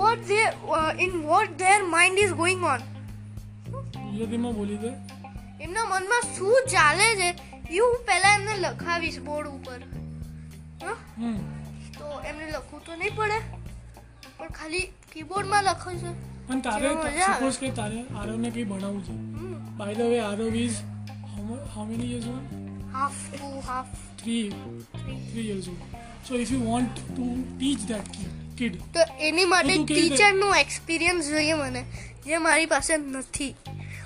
[0.03, 0.45] what they
[0.81, 2.83] uh, in what their mind is going on
[5.65, 7.29] એમના મનમાં શું ચાલે છે
[7.71, 9.81] એ હું પહેલા એમને લખાવીશ board ઉપર.
[10.83, 10.97] હા?
[11.99, 13.39] તો એમને લખવું તો નહીં પડે
[14.39, 16.11] પણ ખાલી કીબોર્ડમાં લખું છે.
[16.49, 16.89] પણ તારે.
[17.31, 19.15] સપોઝ કે તારે આરવને કંઈ ભણાવવું છે.
[19.79, 20.79] By the way Aarav is
[21.75, 22.55] how many years old
[22.93, 24.45] half two half three
[25.29, 25.83] three years old
[26.27, 28.21] so if you want to teach that
[28.59, 31.83] kid તો એની માટે ટીચરનો એક્સપિરિયન્સ જોઈએ મને
[32.27, 33.55] જે મારી પાસે નથી.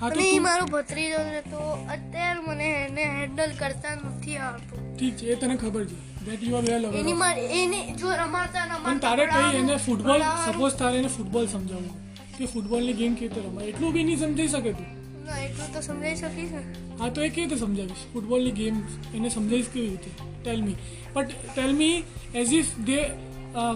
[0.05, 1.61] અને મારો ભત્રીજો છે તો
[1.95, 5.97] અત્યારે મને એને હેન્ડલ કરતા નથી આવડતું ઠીક છે એ તને ખબર છે.
[6.25, 10.21] ધેટ યુ આર વેલ એની માર એને જો રમાતા પણ રમાતા તારે કઈ એને ફૂટબોલ
[10.45, 11.95] સપોઝ તારે એને ફૂટબોલ સમજાવવું
[12.37, 13.67] કે ફૂટબોલની ગેમ કેવી રીતે રમાય?
[13.71, 14.89] એટલું બી નહીં સમજાઈ શકે તું.
[15.25, 16.61] ના એટલું તો સમજાઈ શકીશ ને.
[16.99, 18.03] હા તો એ કેવી રીતે સમજાવીશ?
[18.13, 18.75] ફૂટબોલની ગેમ
[19.15, 20.11] એને સમજાવીશ કેવી રીતે?
[20.43, 20.77] Tell me
[21.15, 21.97] but tell me
[22.41, 22.99] as if they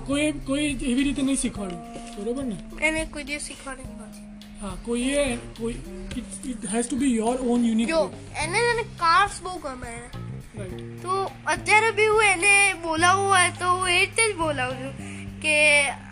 [0.09, 1.83] કોઈ કોઈ એવી રીતે નહીં શીખવાડ્યું.
[2.17, 2.57] બરોબર ને?
[2.87, 4.24] એને કોઈ દિવસ શીખવાડ્યું નથી.
[4.65, 5.23] હા કોઈએ
[5.57, 5.75] કોઈ
[6.19, 7.99] it it has to be your own unique જો
[8.43, 9.91] એને એને કાર્સ બહુ ગમે
[11.03, 11.17] તો
[11.53, 12.53] અત્યારે બી હું એને
[12.85, 15.11] બોલાવવું હોય તો હું એ રીતે જ બોલાવું છું
[15.43, 15.55] કે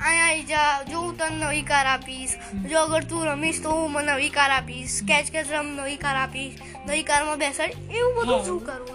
[0.01, 2.35] અહીંયા આવી જા જો હું તને નવી કાર આપીશ
[2.73, 6.15] જો અગર તું રમીશ તો હું મને નવી કાર આપીશ કેચ કેચ રમ નવી કાર
[6.21, 8.93] આપીશ નવી કારમાં બેસાડી એવું બધું શું કરવું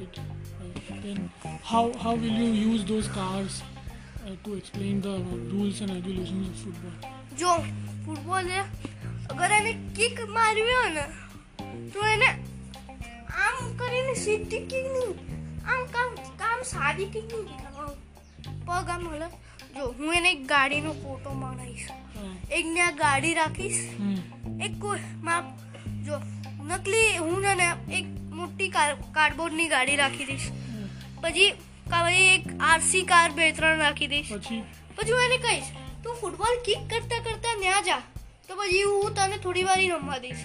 [0.00, 0.18] it.
[0.60, 1.02] Right.
[1.02, 1.30] Then
[1.62, 5.14] how how will you use those cars uh, to explain the
[5.52, 7.14] rules and regulations of football?
[7.36, 7.54] જો
[8.08, 8.60] ફૂટબોલ છે
[9.32, 11.04] અગર એને કિક મારવી હોય ને
[11.94, 12.28] તો એને
[13.44, 15.12] આમ કરીને સીધી કિક નહીં
[15.72, 17.96] આમ કામ કામ સાદી કિક નહીં કરવાનું
[18.68, 19.28] પગ આમ હલે.
[19.76, 21.36] જો હું એને એક ગાડીનો ફોટો
[22.18, 23.80] Uh, એક ને ગાડી રાખીશ.
[24.66, 25.50] એક કોઈ માપ
[26.06, 26.16] જો
[26.68, 27.68] નકલી હું ને
[27.98, 28.06] એક
[28.38, 28.86] મોટી કાર
[29.18, 30.48] કાર્ડબોર્ડની ગાડી રાખી દઈશ.
[31.22, 31.50] પછી
[31.90, 34.32] કા ભાઈ એક આરસી કાર બે ત્રણ રાખી દઈશ.
[34.34, 34.60] પછી?
[34.96, 35.70] પછી હું એને કહીશ
[36.03, 37.99] તું ફૂટબોલ કિક કરતા કરતા ન્યા જા
[38.49, 40.43] તો પછી હું તને થોડી વાર ઈ રમવા દઈશ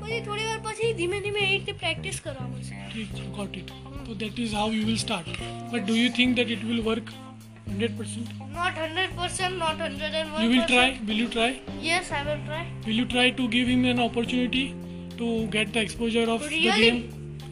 [0.00, 3.70] પછી થોડી વાર પછી ધીમે ધીમે એ રીતે પ્રેક્ટિસ કરવા મળશે ઠીક છે got it.
[4.08, 5.26] So that is how you will start.
[5.72, 7.08] But do you think that it will work
[7.72, 8.30] 100%?
[8.58, 10.86] Not hundred percent not hundred and You will try.
[11.08, 11.50] Will you try?
[11.88, 14.64] Yes I will try Will you try to give him an opportunity
[15.20, 16.80] to get the exposure of the Really?
[16.84, 17.00] game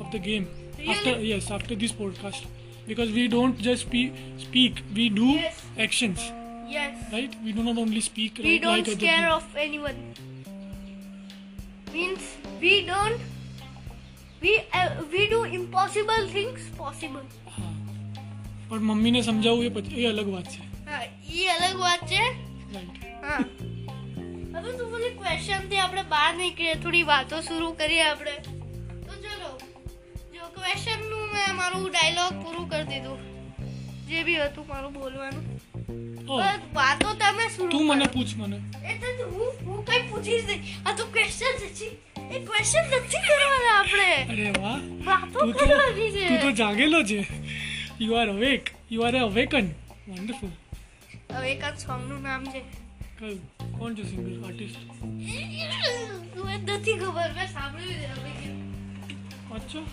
[0.03, 0.47] of the game
[0.95, 1.29] after Really?
[1.33, 2.43] yes after this podcast
[2.91, 5.61] because we don't just speak speak we do Yes.
[5.87, 6.21] actions
[6.76, 7.34] yes right?
[7.46, 10.00] We do not only speak we right, don't like scare of anyone.
[11.94, 12.24] Means
[12.62, 13.22] we don't
[14.44, 17.26] we uh, we do impossible things possible.
[17.58, 17.72] હા
[18.70, 21.04] પણ મમ્મીને સમજાવવું એ પછી એ અલગ વાત છે હા
[21.40, 22.22] એ અલગ વાત છે
[22.76, 23.42] રાઈટ હા
[24.54, 28.36] હવે તું બોલી ક્વેશ્ચનથી આપણે બહાર નીકળીએ થોડી વાતો શરૂ કરીએ આપણે
[29.08, 29.52] તો ચલો
[30.38, 33.20] જો ક્વેશ્ચનનું મેં મારું ડાયલોગ પૂરું કરી દીધું।
[34.10, 35.46] જે બી હતું મારું બોલવાનું।
[36.78, 38.06] વાતો તમે શું તું મને.
[38.16, 38.58] પૂછ મને.
[38.92, 40.62] એટલે તો હું હું કઈ પૂછીશ નહીં.
[40.86, 41.88] આ તો ક્વેશ્ચન છે
[42.36, 44.10] એ ક્વેશ્ચન નથી કરવાના આપણે.
[44.32, 44.80] અરે વાહ.
[45.08, 46.28] વાતો કરવાની છે.
[46.30, 47.20] તું તો જાગેલો છે.
[48.00, 49.68] You are awake you are awaken
[50.08, 50.54] wonderful
[51.34, 52.62] હવે એક આ સોંગનું નામ છે.
[53.20, 53.40] કયું?
[53.78, 54.80] કોણ છે સિંગર આર્ટિસ્ટ
[56.34, 58.00] તું એ નથી ખબર મેં સાંભળ્યું
[58.42, 58.50] છે
[59.58, 59.86] અચ્છા.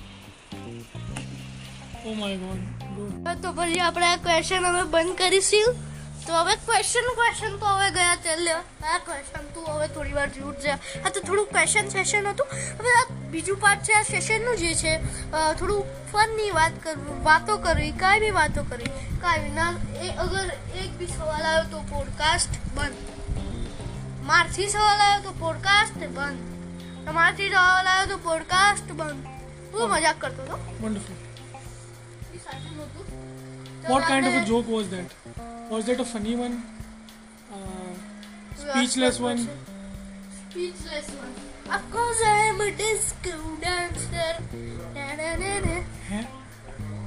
[2.09, 2.63] ઓ માય ગોડ
[3.45, 5.69] તો પછી આપણે આ ક્વેશ્ચન હવે બંધ કરીશું.
[6.27, 8.61] તો હવે ક્વેશ્ચન ક્વેશ્ચન તો હવે ગયા ચાલ્યો
[8.93, 10.79] આ ક્વેશ્ચન તું હવે થોડી વાર જૂટ જા.
[11.05, 12.49] આ તો થોડું ક્વેશ્ચન સેશન હતું.
[12.81, 14.93] હવે આ બીજું પાર્ટ છે આ સેશનનું જે છે
[15.61, 18.93] થોડું ફનની વાત કરવું વાતો કરવી કાંઈ બી વાતો કરવી.
[19.25, 19.55] કાંઈ બી.
[19.59, 19.73] ના
[20.07, 20.47] એ અગર
[20.83, 22.99] એક બી સવાલ આવ્યો તો પોડકાસ્ટ બંધ.
[24.31, 26.41] મારથી સવાલ આવ્યો તો પોડકાસ્ટ બંધ.
[27.07, 29.25] તમારાથી સવાલ આવ્યો તો પોડકાસ્ટ બંધ.
[29.73, 30.57] હું મજાક કરતો હતો.
[30.83, 31.18] Wonderful
[33.89, 35.15] What kind of a joke was that?
[35.71, 36.63] Was that a funny one?
[37.53, 37.93] Uh,
[38.55, 39.49] speechless one?
[40.41, 41.35] Speechless one.
[41.77, 44.31] Of course, I am a disco dancer.
[46.11, 46.27] Huh?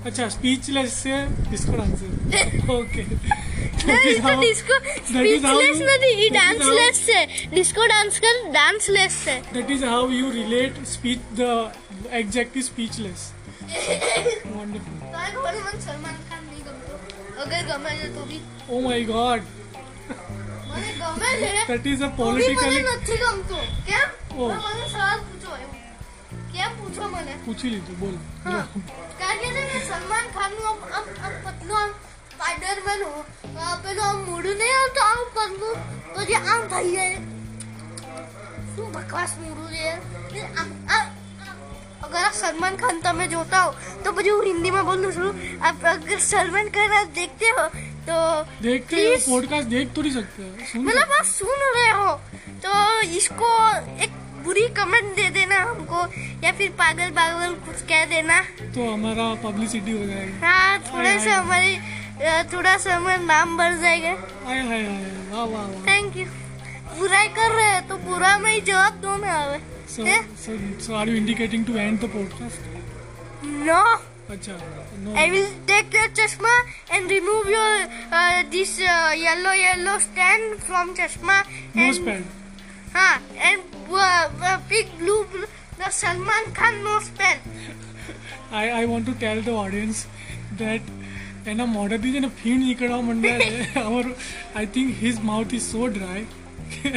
[0.05, 1.17] अच्छा स्पीचलेस से
[1.49, 3.03] disco dancer okay
[4.41, 4.77] disco
[5.09, 11.19] speechless नहीं danceless से disco dance कर danceless से that is how you relate speech
[11.39, 11.49] the
[12.21, 13.31] exactly speechless
[14.55, 16.49] wonderful Salman Khan
[17.41, 18.41] અગર ગમે છે તો બી.
[18.69, 19.41] ઓ માય ગોડ
[20.69, 21.65] મને ગમે છે.
[21.67, 23.59] ધેટ ઇઝ અ મને નથી ગમતો.
[23.87, 24.09] કેમ?
[24.37, 24.51] ઓહ.
[24.53, 25.51] મને સવાલ પૂછો
[26.53, 27.33] કેમ પૂછો મને?
[27.45, 28.15] પૂછી લીધું બોલ.
[29.19, 31.89] કારણ કે છે ને સલમાન ખાનનું આમ આમ આમ પતલું આમ
[32.31, 33.01] સ્પાઈડરમેન
[33.83, 35.75] પેલું આમ મોઢું નહીં આવતું આમ પતલું?
[36.15, 37.15] તો જે આમ થઈ જાય.
[38.75, 39.89] શું બકવાસ મોઢું છે?
[40.55, 41.20] આમ આ આમ-
[42.11, 43.71] अगर आप सलमान खान तो तब जोता हो
[44.03, 45.29] तो मुझे हिंदी में बोलना शुरू।
[45.63, 47.63] आप अगर सलमान खान आप देखते हो
[48.07, 48.15] तो
[48.63, 52.09] देखते हो पॉडकास्ट देख तो नहीं सकते। मतलब आप सुन रहे हो
[52.65, 52.71] तो
[53.17, 53.51] इसको
[54.03, 54.11] एक
[54.43, 55.99] बुरी कमेंट दे देना हमको
[56.43, 58.41] या फिर पागल पागल कुछ कह देना।
[58.75, 61.77] तो हमारा पब्लिसिटी हो जाएगी। हाँ थोड़ा सा हमारी
[62.53, 64.13] थोड़ा सा हमारा नाम बढ़ जाएगा।
[65.87, 66.25] थैंक यू
[66.99, 69.62] बुराई कर रहे रहे हैं तो बुरा में ही जवाब दो ना हमें
[69.94, 70.20] so, Eh?
[70.44, 72.68] so so are you indicating to end the podcast
[73.68, 73.82] no
[74.34, 74.54] अच्छा
[75.02, 76.54] no I will take your chashma
[76.96, 77.68] and remove your
[78.20, 81.36] uh, this uh, yellow yellow stand from chashma
[81.80, 82.24] nose and pad
[82.96, 83.12] हाँ
[83.50, 87.38] and uh, uh, big blue, blue the Salman Khan nose pad.
[88.52, 90.06] I, I want to tell the audience
[90.62, 90.92] that
[91.50, 94.14] એના મોઢાથી છે ને ફીણ નીકળવા માંડ્યા છે અમારું
[94.60, 96.39] I think his mouth is so dry કે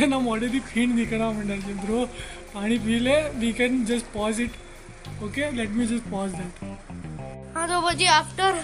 [0.04, 1.98] એના મોઢેથી ફીણ નીકળવા માંડે છે બ્રો
[2.52, 4.54] પાણી પી લે we can just pause it
[5.26, 6.56] okay let me just pause that
[7.54, 8.54] હા તો પછી આફ્ટર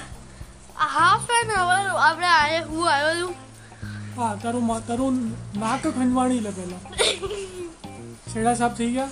[0.97, 3.35] હાફ એન અવર આપણે આયે હું આવ્યો છું.
[4.17, 5.17] હા તારું તારું
[5.63, 6.83] નાક ખંજવાણી લે પહેલા.
[8.33, 9.11] શેડા સાફ થઈ ગયા?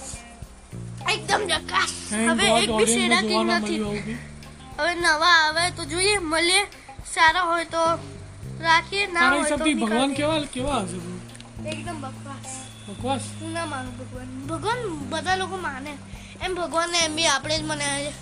[1.14, 4.16] એકદમ જકાસ હવે એક બી શેડા ઓડિયન્સને નથી.
[4.78, 6.62] હવે નવા આવે તો જોઈએ મળીએ.
[7.14, 7.84] સારા હોય તો
[8.66, 10.98] રાખીએ ના હોય તો ભગવાન કેવા કેવા હશે?
[11.64, 12.48] એકદમ બકવાસ.
[12.88, 13.22] બકવાસ?
[13.40, 14.28] હું ના માનું ભગવાન.
[14.46, 15.92] ભગવાન બધા લોકો માને.
[16.42, 18.12] એમ ભગવાનને એમ બી આપણે જ મનાવે છે.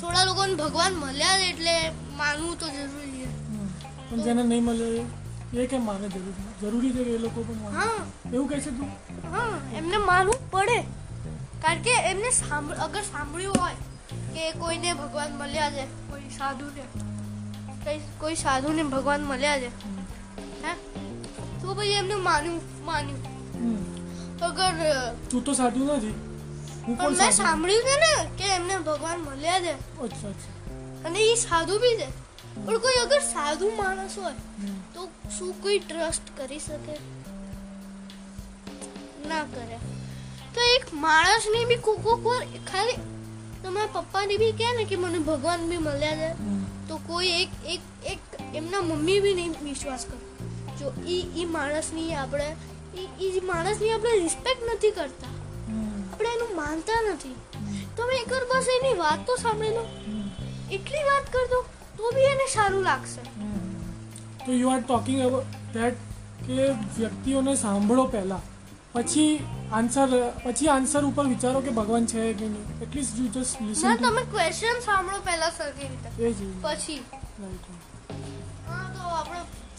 [0.00, 3.28] થોડા લોકોને ભગવાન મળ્યા એટલે માનવું તો જરૂરી છે.
[4.10, 5.06] પણ જેને નહીં મળ્યો
[5.54, 6.46] એ કેમ માને જરૂરી?
[6.60, 8.06] જરૂરી છે કે એ લોકો પણ હા.
[8.32, 8.90] એવું કહે છે તું?
[9.32, 10.84] હા એમને માનવું પડે.
[11.62, 13.76] કારણ કે એમને સાંભળ અગર સાંભળ્યું હોય
[14.34, 16.84] કે કોઈને ભગવાન મળ્યા છે કોઈ સાધુને
[17.84, 19.70] કઈ કોઈ સાધુને ભગવાન મળ્યા છે
[20.62, 20.72] હે?
[21.68, 23.18] તો પછી એમને માન્યું માન્યું.
[23.54, 24.46] હમ.
[24.46, 26.14] અગર તું તો સાધુ નથી.
[26.94, 29.98] પણ મેં સાંભળ્યું છે ને કે એમને ભગવાન મળ્યા છે.
[30.00, 30.70] અચ્છા અચ્છા.
[31.04, 32.06] અને એ સાધુ બી છે.
[32.66, 34.32] પણ કોઈ અગર સાધુ માણસ હોય
[34.94, 36.92] તો શું કોઈ ટ્રસ્ટ કરી શકે?
[39.28, 39.78] ના કરે.
[40.54, 42.92] તો એક માણસની બી કોક કોક વાર ખાલી
[43.62, 46.34] તમારા પપ્પાને બી કહે ને કે મને ભગવાન બી મળ્યા છે.
[46.88, 48.18] તો કોઈ એક એક એક
[48.54, 50.27] એમના મમ્મી બી નહીં વિશ્વાસ કરે
[50.80, 52.48] જો એ એ માણસની આપણે
[53.20, 55.32] એ જે માણસની આપણે રિસ્પેક્ટ નથી કરતા.
[56.12, 57.36] આપણે એનું માનતા નથી.
[57.96, 59.84] તમે એકવાર બસ એની વાત તો સાંભળી લો.
[60.72, 61.62] એટલી વાત કરજો
[61.98, 63.22] તો બી એને સારું લાગશે.
[64.46, 65.96] તો you are talking about that
[66.46, 68.40] કે વ્યક્તિઓને સાંભળો પહેલા.
[68.92, 69.32] પછી
[69.72, 70.08] આન્સર
[70.44, 72.80] પછી આન્સર ઉપર વિચારો કે ભગવાન છે કે નહીં.
[72.82, 76.08] At least you just listen તમે ક્વેશ્ચન સાંભળો પહેલા સરખી રીતે.
[76.62, 77.00] પછી.
[77.42, 77.97] રાઈટ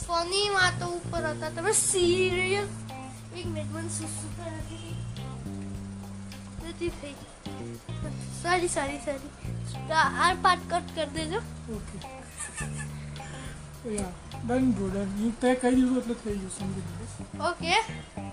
[0.07, 1.49] ફની વાતો ઉપર હતા.
[1.49, 2.69] તમે સિરિયસ
[3.38, 4.95] એક મિનિટ મને સુસુ પર હતી
[6.69, 7.15] નથી થઈ.
[8.43, 11.38] સારી સારી સારી આ- પાર્ટ કટ કરી દેજો.
[11.73, 11.97] ઓકે
[14.47, 17.73] ડન બ્રો ડન હું તે કહી દીધું એટલે થઈ ગયું સમજી ઓકે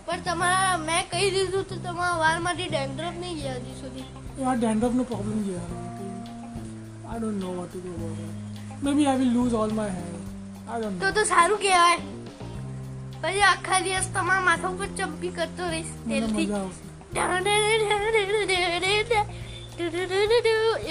[0.07, 4.05] પણ તમારા મેં કહી દીધું તો તમારા વાળમાંથી ડેન્ડ્રફ નહીં ગયા હજી સુધી.
[4.44, 5.64] આ ડેન્ડ્રફનો પ્રોબ્લેમ ગયા.
[7.11, 10.15] I don't know what to do about maybe I will lose all my hair
[10.66, 11.98] તો તો સારું કહેવાય.
[13.22, 15.92] પછી આખા દિવસ તમારા માથા ઉપર ચંપી કરતો રહીશ.
[16.09, 16.48] તેલથી.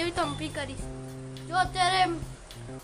[0.00, 0.86] એવી ચંપી કરીશ.
[1.48, 2.00] જો અત્યારે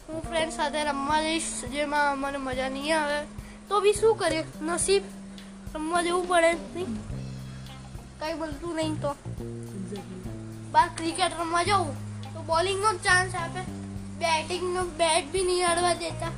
[0.08, 3.18] હું ફ્રેન્ડ સાથે રમવા જઈશ જેમાં મને મજા નહીં આવે
[3.68, 4.44] તો બી શું કરીએ?
[4.62, 5.02] નસીબ
[5.74, 6.90] રમવા જવું પડે નહીં.
[8.20, 9.16] કઈ બોલતું નહીં તો.
[10.72, 11.96] બાર ક્રિકેટ રમવા જવું
[12.34, 13.62] તો બોલિંગનો ચાન્સ આપે.
[14.20, 16.32] બેટિંગનો બેટ બી નહીં અડવા દેતા.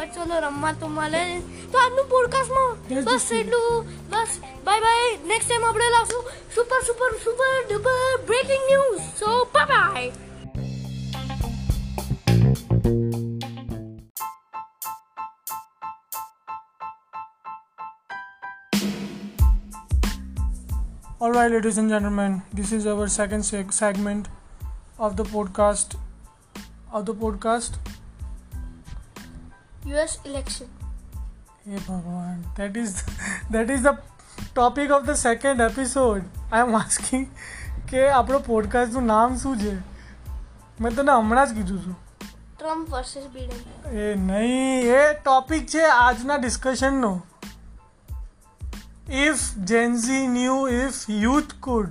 [0.00, 1.24] પચોલો રમવા તો મળે
[1.72, 2.70] તો આજનું પોડકાસ્ટમાં
[3.04, 4.32] બસ એટલું બસ
[4.64, 6.22] બાય બાય નેક્સ્ટ ટાઈમ આપણે લાવશું
[6.54, 10.12] super super super duper breaking news so bye
[21.20, 24.28] Alright, ladies and gentlemen, this is our second seg- segment
[24.98, 25.96] of the podcast.
[26.92, 27.76] Of the podcast,
[29.86, 30.68] US election.
[31.64, 33.02] Hey Bhagwan, that is
[33.50, 33.98] that is the
[34.54, 36.24] topic of the second episode.
[36.52, 37.24] I am asking
[37.88, 39.72] કે આપણો પોડકાસ્ટનું નામ શું છે
[40.80, 41.96] મેં તને હમણાં જ કીધું છું
[42.58, 47.22] ટ્રમ્પ વર્સેસ બિડન એ નહીં એ ટોપિક છે આજના ડિસ્કશનનો
[49.08, 51.88] if Gen Z new if youth could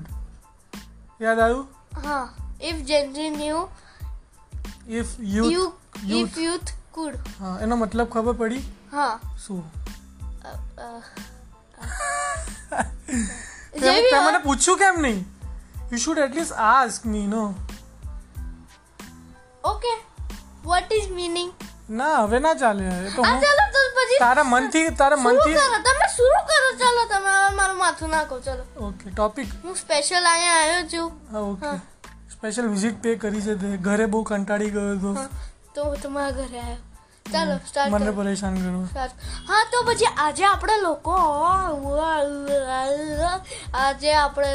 [1.21, 1.67] યાદ આવ્યું
[2.05, 3.67] હા if Gen Z new
[4.87, 5.73] if youth.
[6.07, 7.15] If youth could.
[7.39, 8.63] હા એનો મતલબ ખબર પડી?
[8.91, 9.19] હા.
[9.45, 9.63] શું?
[13.81, 15.19] તે મને પૂછ્યું કેમ નહીં?
[15.91, 17.43] You should at least ask me no
[19.63, 19.93] okay
[20.63, 21.51] what is meaning
[21.99, 22.83] ના હવે ના ચાલે.
[23.15, 26.69] તો હું ચાલો તો પછી તારા મનથી તારા મનથી તમે શરૂ કરો?
[26.81, 28.63] ચાલો તમે મારું માથું નાખો ચાલો.
[28.87, 31.07] ઓકે ટોપિક હું સ્પેશિયલ અહીંયા આવ્યો છું.
[31.31, 31.71] હા ઓકે
[32.35, 33.77] સ્પેશિયલ વિઝિટ પે કરી છે તે.
[33.87, 35.11] ઘરે બહુ કંટાળી ગયો હતો.
[35.79, 36.85] તો હું તમારા ઘરે આવ્યો
[37.31, 38.79] ચાલો સ્ટાર્ટ મને પરેશાન કરો
[39.47, 41.17] હા તો પછી આજે આપણે લોકો
[43.73, 44.51] આજે આપણે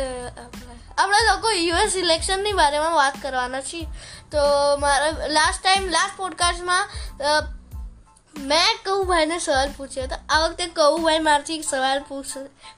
[0.99, 3.87] આપણે લોકો યુએસ ઇલેક્શનની બારેમાં વાત કરવાના છીએ.
[4.31, 4.39] તો
[4.81, 6.83] મારા લાસ્ટ ટાઈમ લાસ્ટ પોડકાસ્ટમાં
[8.37, 12.03] મેં કઉભાઈને સવાલ પૂછ્યો હતો આ વખતે કઉભાઈ મારથી સવાલ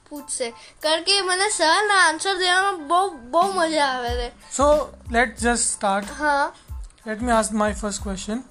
[0.09, 0.53] પૂછશે.
[0.83, 4.29] કારણ કે મને સવાલના આન્સર દેવામાં બહુ બહુ મજા આવે છે.
[4.57, 4.69] સો
[5.11, 6.51] લેટ જસ્ટ સ્ટાર્ટ હા.
[7.07, 8.43] Let me ask my first question.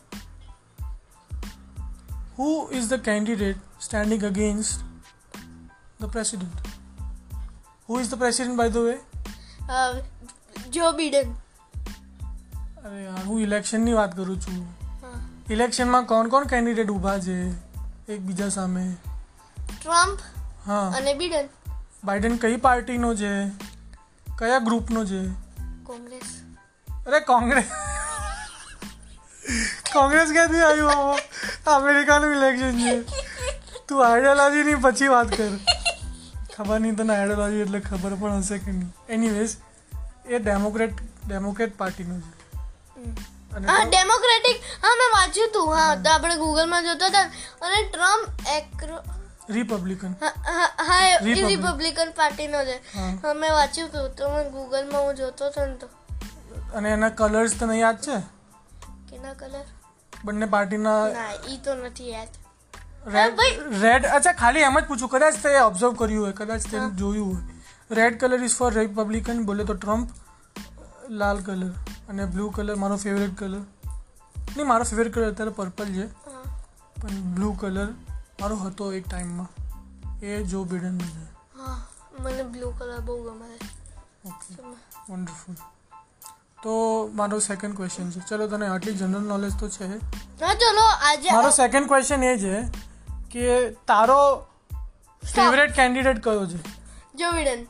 [2.36, 4.80] Who is the candidate standing against
[6.00, 6.70] the president?
[7.88, 8.96] Who is the president, by the way?
[9.68, 10.00] Uh,
[10.70, 11.34] Joe Biden.
[12.84, 14.58] અરે યાર હું ઇલેક્શનની વાત કરું છું
[15.50, 17.36] ઇલેક્શનમાં કોણ કોણ કેન્ડિડેટ ઊભા છે
[18.08, 18.84] એકબીજા સામે
[19.72, 20.22] ટ્રમ્પ
[20.66, 21.50] હા અને બિડન
[22.04, 23.34] બાઇડન કઈ પાર્ટીનો છે
[24.38, 25.22] કયા ગ્રુપનો છે
[25.82, 26.32] કોંગ્રેસ
[27.06, 27.76] અરે કોંગ્રેસ
[29.92, 31.18] કોંગ્રેસ ક્યાંથી આવ્યું આવો?
[31.66, 32.94] અમેરિકાનું ઇલેક્શન છે.
[33.88, 35.52] તું આઈડિયોલોજીની પછી વાત કર.
[36.56, 38.92] ખબર નહીં તને આઈડિયોલોજી એટલે ખબર પણ હશે કે નહીં.
[39.08, 39.56] એનીવેઝ
[40.26, 40.94] એ ડેમોક્રેટ
[41.28, 42.32] ડેમોક્રેટ પાર્ટીનું છે.
[43.66, 47.22] હા ડેમોક્રેટિક હા મેં વાંચ્યું હતું હા તો આપણે ગૂગલમાં જોતા હતા.
[47.62, 48.98] અને ટ્રમ્પ એક્રો
[49.50, 51.16] રિપબ્લિકન હા.
[51.20, 52.76] રિપબ્લિકન પાર્ટીનો છે.
[52.98, 53.10] હા.
[53.22, 55.86] હા મેં વાંચ્યું હતું તો મેં ગૂગલમાં હું જોતો હતો ને તો.
[56.74, 58.35] અને એના કલર્સ તને યાદ છે?
[59.08, 59.64] કેના કલર?
[60.24, 62.28] બંને પાર્ટીના ના ઈ તો નથી યાદ.
[63.06, 63.40] રેડ
[63.82, 67.42] રેડ અચ્છા ખાલી એમ જ પૂછું કદાચ તે ઓબ્ઝર્વ કર્યું હોય કદાચ તે જોયું હોય.
[67.90, 70.10] Red colour is for Republican બોલે તો ટ્રમ્પ
[71.10, 71.70] લાલ કલર
[72.08, 73.62] અને બ્લુ કલર મારો ફેવરેટ કલર
[74.56, 76.06] નહીં મારો ફેવરેટ કલર અત્યારે પર્પલ છે.
[77.02, 77.86] પણ બ્લુ કલર
[78.40, 79.48] મારો હતો એક ટાઈમમાં
[80.20, 81.00] એ જો બિડન
[82.20, 83.48] મને બ્લુ કલર બહુ ગમે.
[84.26, 84.62] ઓકે
[85.08, 85.56] વન્ડરફુલ
[86.62, 88.20] તો મારો સેકન્ડ ક્વેશ્ચન છે.
[88.28, 89.98] ચલો તને આટલી જનરલ નોલેજ તો છે.
[90.38, 92.62] ચલો આજે મારો સેકન્ડ ક્વેશ્ચન એ છે
[93.30, 94.46] કે તારો
[95.34, 96.62] ફેવરેટ કેન્ડિડેટ કયો છે?
[97.14, 97.66] જો બાઇડન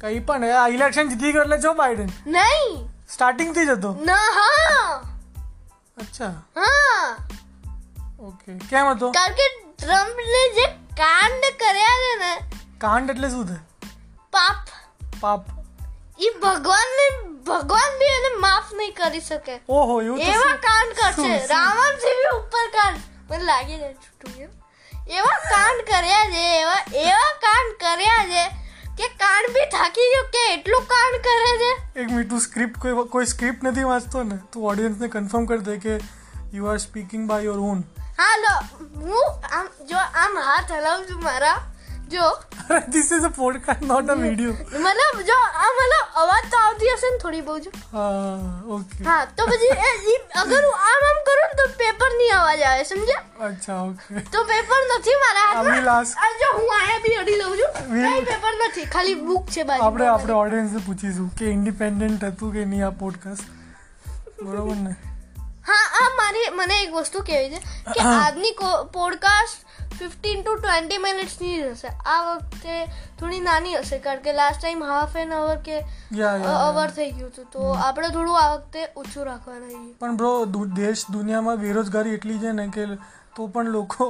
[0.00, 2.88] કઈ પણ આ ઇલેક્શન જીતી ગયો એટલે જો બાઇડન નહીં.
[3.08, 3.96] સ્ટાર્ટિંગથી જ હતો?
[4.04, 4.96] ના હા.
[5.98, 6.26] અચ્છા.
[6.28, 7.16] હા.
[8.20, 9.10] ઓકે કેમ હતો?
[9.10, 10.66] કારણ કે ટ્રમ્પને જે
[10.96, 13.58] કાંડ કર્યા છે ને કાંડ એટલે શું થાય
[14.30, 14.66] પાપ.
[15.20, 15.44] પાપ.
[16.20, 19.58] ઈ ભગવાનને ભગવાન બી એને માફ નહીં કરી શકે.
[19.68, 20.54] ઓહો એવું એવા?
[20.68, 21.32] કાંડ કરશે?
[21.46, 22.98] રાવણ જેવી ઉપર કાંડ.
[23.30, 24.50] મને લાગી જાય છૂટું એમ
[25.18, 28.44] એવા કાંડ કર્યા છે એવા એવા કાંડ કર્યા છે
[28.98, 31.72] કે કાંડ બી થાકી ગયો કે એટલું કાંડ કરે છે.
[32.00, 35.76] એક મિનિટ તું સ્ક્રિપ્ટ કોઈ કોઈ સ્ક્રિપ્ટ નથી વાંચતો ને તું ઓડિયન્સને કન્ફર્મ કરી દે
[35.78, 35.94] કે
[36.54, 37.82] you are speaking by your own
[38.18, 38.54] હા લો
[39.00, 41.56] હું આમ જો આમ હાથ હલાવું છું મારા
[42.10, 42.26] જો
[42.88, 47.10] this is a podcast not a video મતલબ જો આ મતલબ અવાજ તો આવતી હશે
[47.10, 48.36] ને થોડી બહુ જો હા
[48.76, 52.64] ઓકે હા તો પછી એ ઈ અગર હું આમ આમ કરું ને તો પેપરની અવાજ
[52.64, 56.72] આવે સમજ્યા અચ્છા ઓકે તો પેપર નથી મારા I will હાથમાં ask- આ જો હું
[56.76, 60.38] આયા બી અડી લઉં છું Will- કઈ પેપર નથી ખાલી બુક છે બાજુ આપણે આપણે
[60.38, 63.54] ઓડિયન્સને પૂછીશું કે ઇન્ડિપેન્ડન્ટ હતું કે નહીં આ પોડકાસ્ટ
[64.42, 64.96] બરોબર ને
[65.68, 68.52] હા આ મારી મને એક વસ્તુ કહેવી છે કે આજની
[68.92, 69.66] પોડકાસ્ટ
[69.98, 72.76] ફિફ્ટીન ટુ ટ્વેન્ટી મિનિટ્સની જ હશે આ વખતે
[73.18, 75.78] થોડી નાની હશે કારણ કે last time half an hour કે
[76.52, 80.32] અવર થઈ ગયું હતું તો આપણે થોડું આ વખતે ઓછું રાખવાના છીએ પણ બ્રો
[80.78, 82.86] દેશ દુનિયામાં બેરોજગારી એટલી છે ને કે
[83.36, 84.08] તો પણ લોકો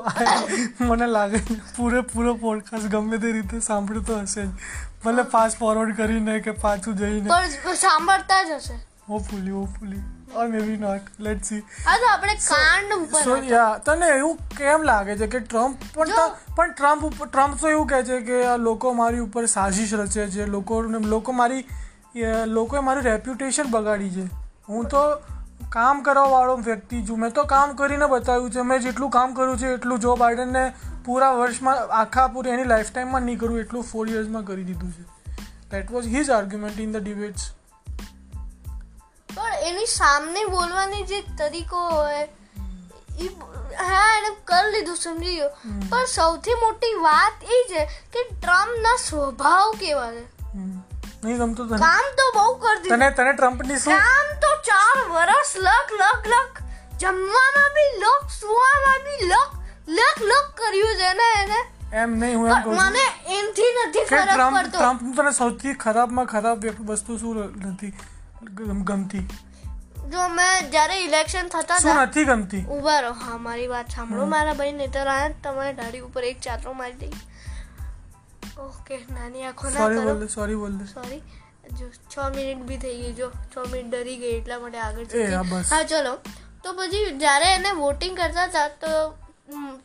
[0.82, 4.52] મને લાગે છે પૂરેપૂરો પોડકાસ્ટ ગમે તે રીતે સાંભળતો હશે જ
[5.04, 10.76] ભલે ફાસ્ટ ફોરવર્ડ કરીને કે પાછું જઈને પણ સાંભળતા જ હશે hopefully hopefully or maybe
[10.76, 15.26] not let's see હા તો આપણે કાંડ ઉપર સો યા તને એવું કેમ લાગે છે
[15.26, 16.08] કે ટ્રમ્પ પણ
[16.56, 20.28] પણ ટ્રમ્પ ઉપર ટ્રમ્પ તો એવું કહે છે કે આ લોકો મારી ઉપર સાજિશ રચે
[20.28, 21.64] છે લોકો લોકો મારી
[22.46, 24.26] લોકોએ મારું રેપ્યુટેશન બગાડી છે.
[24.68, 25.14] હું તો
[25.68, 27.20] કામ કરવા વાળો વ્યક્તિ છું.
[27.20, 28.60] મેં તો કામ કરીને બતાવ્યું છે.
[28.60, 30.72] મેં જેટલું કામ કર્યું છે એટલું જો બાઇડનને
[31.04, 35.02] પૂરા વર્ષમાં આખા પૂરી એની લાઈફ ટાઈમમાં નહીં કરવું એટલું ફોર યર્સમાં કરી દીધું છે.
[35.70, 37.50] That was his argument in the debates
[39.38, 42.24] પણ એની સામને બોલવાની જે તરીકો હોય
[43.24, 43.28] એ
[43.84, 45.50] હા એને કરી લીધું સમજી ગયો.
[45.90, 50.24] પણ સૌથી મોટી વાત એ છે કે ટ્રમ્પના સ્વભાવ કેવા છે.
[51.24, 51.78] નહીં ગમતું તને?
[51.84, 52.98] કામ તો બહુ કરી દીધું.
[52.98, 53.94] તને તને ટ્રમ્પની શું?
[53.94, 56.62] કામ તો ચાર વર્ષ લક લક લક
[57.00, 59.50] જમવામાં બી લક સુવામાં બી લક
[59.98, 61.60] લક લક કર્યું છે ને એને.
[62.02, 63.06] એમ નહીં હું એમ કહું મને
[63.38, 64.78] એનથી નથી ફરક પડતો.
[64.78, 67.92] ટ્રમ્પ તને સૌથી ખરાબમાં ખરાબ વસ્તુ શું નથી?
[68.50, 69.24] ગમતી.
[70.12, 72.62] જો મેં જ્યારે ઇલેક્શન થતા શું નથી ગમતી?
[72.76, 74.26] ઊભા રહો હા મારી વાત સાંભળો.
[74.26, 77.12] મારા ભાઈ નેતર આયા તમારી દાઢી ઉપર એક ચાતરો મારી દઈ.
[78.58, 80.14] ઓકે નાની આંખો ના સોરી કરો.
[80.14, 81.22] બોલ સોરી બોલ સોરી
[81.78, 85.82] જો છ મિનિટ બી થઈ ગઈ જો છ મિનિટ ડરી ગઈ એટલા માટે આગળ હા
[85.82, 86.14] ચલો.
[86.64, 88.92] તો પછી જ્યારે એને વોટિંગ કરતા હતા તો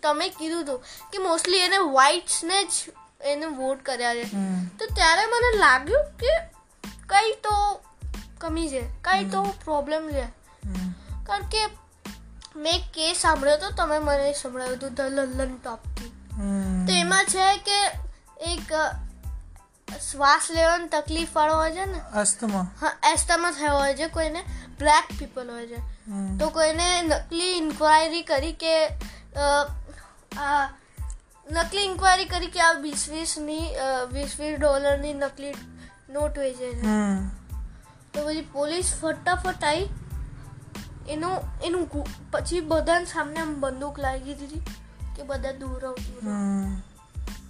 [0.03, 0.79] તમે કીધું હતું
[1.11, 2.73] કે મોસ્ટલી એને વ્હાઇટ્સને જ
[3.21, 4.25] એને વોટ કર્યા છે.
[4.79, 6.33] તો ત્યારે મને લાગ્યું કે
[7.09, 7.55] કઈ તો
[8.43, 8.83] કમી છે.
[9.01, 10.25] કાંઈ તો પ્રોબ્લેમ છે.
[11.25, 11.61] કારણ કે
[12.55, 16.11] મેં કેસ સાંભળ્યો હતો તમે મને સંભળાવ્યું હતું ધ લલ્લન ટોપથી
[16.87, 17.79] તો એમાં છે કે
[18.51, 18.73] એક
[20.11, 22.63] શ્વાસ લેવાની તકલીફ વાળો હોય છે ને અસ્થમા.
[22.81, 24.41] હા એસ્ટામાં થયો હોય છે કોઈને
[24.79, 25.79] બ્લેક પીપલ હોય છે.
[26.39, 28.73] તો કોઈને નકલી ઇન્ક્વાયરી કરી કે
[30.37, 30.63] આ
[31.47, 33.65] નકલી ઇન્ક્વાયરી કરી કે આ વીસ વીસની
[34.13, 35.53] વીસ વીસ ડોલરની નકલી
[36.09, 36.83] નોટ વેચે છે.
[38.13, 39.89] તો પછી પોલીસ ફટાફટ આવી
[41.09, 44.59] એનું એનું પછી બધાને સામે આમ બંદૂક લાગી દીધી
[45.15, 45.95] કે બધા દૂર.
[46.23, 46.75] હમ.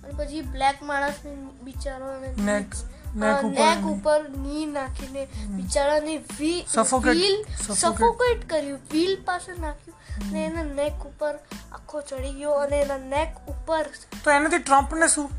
[0.03, 4.65] અને પછી બ્લેક માણસને બિચારો નેક ઉપરની.
[4.65, 8.79] નાખીને બિચારાને વી- Suffocate- સફોકેટ કર્યું.
[8.91, 10.31] વ્હીલ પાસે નાખ્યું.
[10.31, 11.35] ને એના નેક ઉપર
[11.71, 13.83] આખો ચડી ગયો અને એના નેક ઉપર
[14.23, 15.29] તો એનાથી ટ્રમ્પને શું?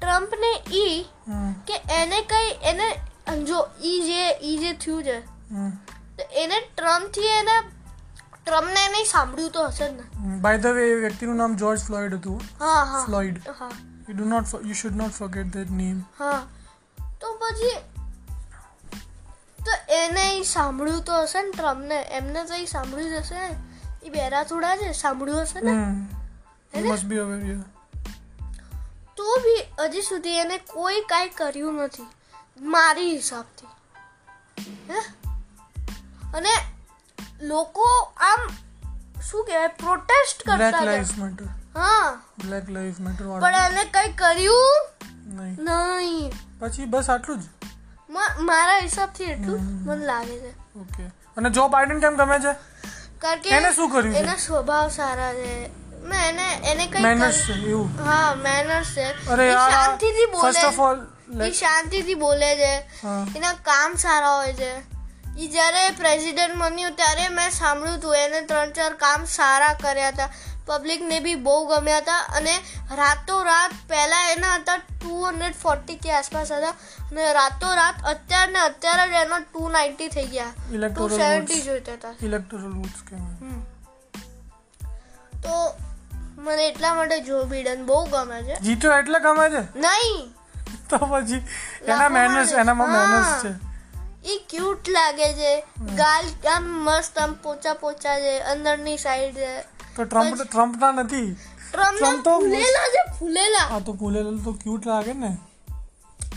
[0.00, 1.52] ટ્રમ્પને ઈ હમ.
[1.52, 2.94] કે એને કઈ એને
[3.46, 5.18] જો ઈ જે ઈ જે થયું છે
[6.42, 7.56] એને ટ્રમ્પથી એને
[8.46, 10.04] ટ્રમ્પને એને સાંભળ્યું તો હશે ને.
[10.40, 12.40] બાય ધ વે એ વ્યક્તિનું નામ જોર્જ ફ્લોઇડ હતું.
[12.60, 13.04] હા હા.
[13.06, 13.70] ફ્લોઇડ હા.
[14.08, 16.42] You do not you should not forget that name હા.
[17.20, 17.72] તો પછી
[19.58, 23.54] તો એને સાંભળ્યું તો હશે ને ટ્રમ્પને એમને તો ઈ સાંભળ્યું જ હશે ને.
[24.02, 25.72] એ બેરા થોડા છે સાંભળ્યું હશે ને?
[26.82, 27.58] મસ્ટ બી અવેર
[29.16, 32.06] તો બી હજી સુધી એને કોઈ કાંઈ કર્યું નથી.
[32.60, 33.66] મારી હિસાબથી.
[34.92, 35.00] હે?
[36.34, 36.50] અને
[37.42, 37.82] લોકો
[38.16, 38.48] આમ
[39.20, 41.44] શું કહેવાય પ્રોટેસ્ટ કરતા બ્લેક મેટર
[41.80, 42.22] હા.
[42.44, 44.88] બ્લેક લાઈફ મેટર પણ એને કઈ કર્યું
[45.26, 45.56] નહીં.
[45.60, 46.32] નહીં.
[46.58, 47.44] પછી બસ આટલું જ.
[48.40, 50.78] મારા હિસાબથી એટલું મને લાગે છે.
[50.78, 51.02] ઓકે.
[51.36, 52.52] અને જો બાઇડન કેમ ગમે છે?
[53.18, 55.68] કારણ કે એને શું કર્યું એના સ્વભાવ સારા છે.
[56.00, 57.90] મેં એને એને કઈ મેનર્સ છે એવું.
[58.04, 59.28] હા મેનર્સ છે.
[59.28, 60.42] અરે યાર શાંતિથી બોલે.
[60.42, 62.74] ફર્સ્ટ ઓફ ઓલ એ શાંતિથી બોલે છે.
[63.36, 64.96] એના કામ સારા હોય છે.
[65.38, 70.28] એ જ્યારે પ્રેસિડેન્ટ બન્યું ત્યારે મેં સાંભળ્યું હતું એને ત્રણ ચાર કામ સારા કર્યા હતા.
[70.66, 72.54] પબ્લિકને બી બહુ ગમ્યા હતા અને
[72.96, 79.08] રાતોરાત પહેલા એના હતા ટુ હંડ્રેડ ફોર્ટી કે આસપાસ હતા અને રાતોરાત અત્યારે ને અત્યારે
[79.08, 80.46] જ એનો ટુ નાઇન્ટી થઈ ગયા.
[80.88, 83.02] ટુ સેવન્ટી જોઈતા હતા ઇલેક્ટોરલ વોટ્સ
[85.42, 85.74] તો
[86.38, 88.60] મને એટલા માટે જો બિડન બહુ ગમે છે.
[88.60, 89.78] જીત્યો એટલે ગમે છે?
[89.78, 90.35] નહીં.
[90.90, 91.36] તો પછી
[91.84, 92.52] એના મેનર્સ.
[92.52, 93.66] એનામાં મેનર્સ છે.
[94.28, 95.60] એ ક્યુટ લાગે છે.
[95.96, 99.60] ગાલ આમ મસ્ત આમ પોચા પોચા છે અંદરની સાઈડ છે.
[99.96, 101.36] તો ટ્રમ્પ ટ્રમ્પના નથી?
[101.72, 103.66] ટ્રમ્પ તો ફૂલેલા છે ફૂલેલા.
[103.70, 105.36] હા તો ફૂલેલા તો ક્યુટ લાગે ને.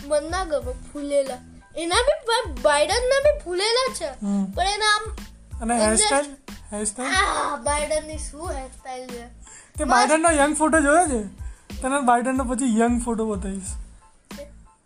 [0.06, 1.38] બંદા ગમે ફૂલેલા.
[1.76, 4.10] એના બી બાઇડન ના બી ફૂલેલા છે.
[4.54, 5.16] પણ એના આમ
[5.62, 6.26] અને હેરસ્ટાઈલ
[6.72, 7.10] હેરસ્ટાઈલ
[7.62, 9.26] બાઇડનની શું હેરસ્ટાઈલ છે?
[9.78, 11.22] તે બાઇડનનો યંગ ફોટો જોયો છે?
[11.82, 13.89] તને બાઇડનનો પછી યંગ ફોટો બતાવીશ.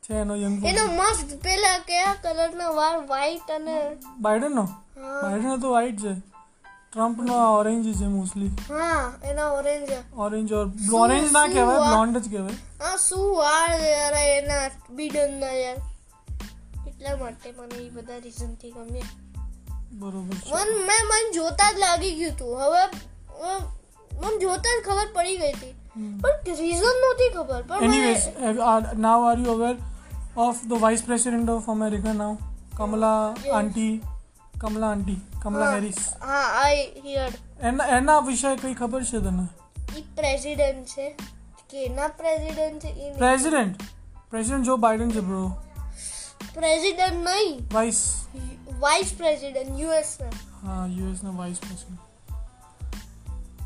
[0.05, 3.75] છે એનો યંગ એનો મસ્ત પેલા કયા કલર ના વાળ વ્હાઈટ અને
[4.21, 5.21] બાઇડનનો હા.
[5.23, 6.13] બાઇડનનો તો વ્હાઈટ છે.
[6.93, 10.67] ટ્રમ્પનો ઓરેન્જ છે મોસ્ટલી હા એના ઓરેન્જ ઓરેન્જ ઓર
[11.01, 12.59] ઓરેન્જ ના કહેવાય બ્લોન્ડ જ કહેવાય.
[12.81, 15.79] હા શું વાળ યાર એના બીડન ના યાર?
[16.89, 19.03] એટલા માટે મને એ બધા રીઝનથી ગમે.
[19.93, 22.53] બરોબર મન મેં મન જોતા જ લાગી ગયું તું.
[22.61, 22.83] હવે
[24.21, 25.75] મન જોતા જ ખબર પડી ગઈ હતી.
[26.23, 27.63] પણ રીઝન નહોતી ખબર.
[27.69, 29.79] પણ anyways Anyways, are you aware
[30.37, 32.33] of the vice president of America now?
[32.77, 33.53] Kamala Yes.
[33.53, 34.03] auntie,
[34.61, 39.47] Kamala auntie, Kamala Harris હા આઈ હિયર એના એના વિશે કઈ ખબર છે તને?
[39.99, 41.09] ઈ પ્રેસિડેન્ટ છે.
[41.71, 43.83] કેના પ્રેસિડેન્ટ છે ઈ પ્રેસિડેન્ટ
[44.31, 45.43] પ્રેસિડેન્ટ જો બાઇડન છે બ્રો
[46.55, 47.61] પ્રેસિડેન્ટ નહીં.
[47.73, 48.27] વાઇસ
[48.79, 50.33] વાઇસ પ્રેસિડેન્ટ યુએસ ના.
[50.67, 52.03] હા યુએસ ના વાઇસ પ્રેસિડેન્ટ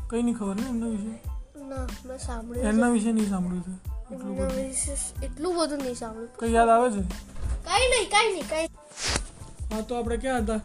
[0.09, 1.13] કઈ નહીં ખબર ને એમના વિશે?
[1.65, 3.88] ના મેં સાંભળ્યું એમના વિશે નહીં સાંભળ્યું છે.
[4.11, 5.23] એટલું બધું.
[5.23, 7.03] એટલું બધું નહીં સાંભળ્યું કઈ યાદ આવે છે?
[7.65, 8.67] કઈ નહીં કઈ નહીં કઈ
[9.73, 10.59] હા તો આપણે ક્યાં હતા?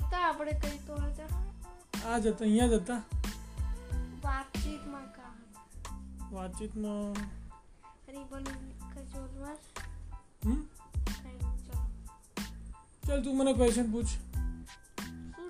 [0.00, 2.10] હતા આપણે કઈ તો હતા.
[2.10, 3.02] આ જ હતા અહીંયા જ હતા?
[4.24, 5.34] વાતચીતમાં કા
[6.32, 7.14] વાતચીતમાં
[8.08, 8.44] રીબન
[8.94, 9.56] કચોરમાં
[10.44, 10.62] હમ?
[11.22, 11.86] ચલો.
[13.06, 14.04] ચાલ તું મને ક્વેશ્ચન પૂછ.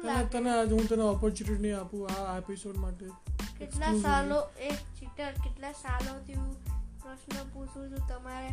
[0.03, 3.07] તને તને આજ હું તને ઓપોર્ચ્યુનિટી આપું આ એપિસોડ માટે.
[3.59, 6.70] કેટલા સાલો એક ચીટર કેટલા સાલોથી હું
[7.11, 8.49] પ્રશ્ન પૂછું છું તમારે.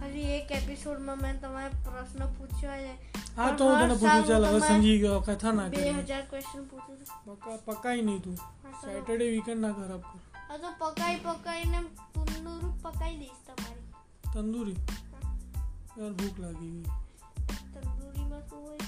[0.00, 2.94] ખાલી એક એપિસોડમાં મેં તમારે પ્રશ્ન પૂછ્યો છે.
[3.36, 6.96] હા તો હું તને પૂછું ચાલ હવે સમજી ગયો કથા ના કરી 2000 ક્વેશ્ચન પૂછું
[6.96, 7.24] છું.
[7.24, 8.34] પકા પકાઈ નહીં તું.
[8.34, 10.20] હા, સેટરડે વીકેન્ડ ના ખરાબ કર.
[10.50, 11.82] આ તો પકાઈ પકાઈને
[12.14, 13.92] તંદુરું પકાઈ દઈશ તમારી.
[14.34, 14.76] તંદૂરી?
[15.98, 16.82] યાર ભૂખ લાગી ગઈ.
[17.74, 18.78] તંદુરીમાં શું હોય?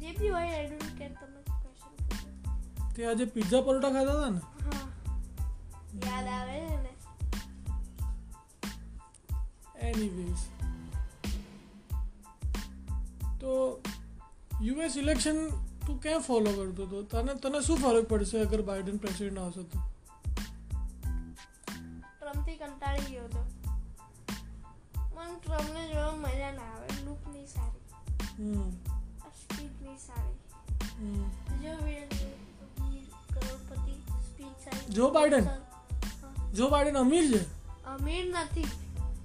[0.00, 4.38] જે બી હોય આઈ ડોન્ટ કેર તમે ક્વેશ્ચન તે આજે પિઝા પરોઠા ખાધા હતા ને?
[4.38, 4.88] હા.
[6.06, 6.91] યાદ આવે ને?
[9.82, 10.36] એનીવેઝ
[13.40, 13.82] તો
[14.62, 15.48] યુએસ ઇલેક્શન
[15.86, 17.02] તું કેમ ફોલો કરતો હતો?
[17.02, 19.78] તને તને શું ફરક પડશે અગર બાઇડન પ્રેસિડેન્ટ આવશે તો?
[22.20, 23.50] ટ્રમ્પથી કંટાળી ગયો હતો.
[25.14, 27.04] મને ટ્રમ્પને જોવા મજા ના આવે.
[27.04, 28.12] લુક નહીં સારી.
[28.44, 28.70] હમ.
[28.70, 30.34] સ્પીચ નહીં સારી.
[30.98, 31.30] હમ.
[31.62, 31.70] જો
[33.34, 34.94] કરોડપતિ સ્પીચ સારી.
[34.94, 35.46] જો બાઇડન?
[36.52, 37.44] જો બાઇડન અમીર છે?
[37.84, 38.64] અમીર નથી.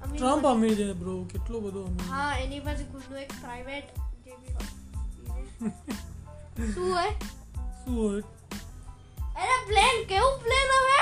[0.02, 2.08] ટ્રમ્પ અમીર છે બ્રો કેટલો બધો અમીર.
[2.12, 3.88] હા એની પાસે ખુદનું એક પ્રાઇવેટ
[4.26, 4.54] જે બી
[6.74, 7.12] શું હોય?
[7.80, 8.24] શું હોય?
[9.42, 11.02] અરે પ્લેન કેવું પ્લેન હવે?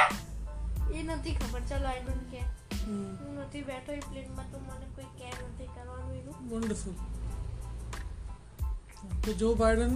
[1.00, 1.62] એ નથી ખબર.
[1.70, 2.48] ચલો આઈ ડોન્ટ કેર
[2.86, 6.36] હું નથી બેઠો એ પ્લેનમાં તો મને કોઈ કેર નથી કરવાનું એનું.
[6.50, 6.96] વન્ડરફુલ
[9.26, 9.94] તો જો બાઇડન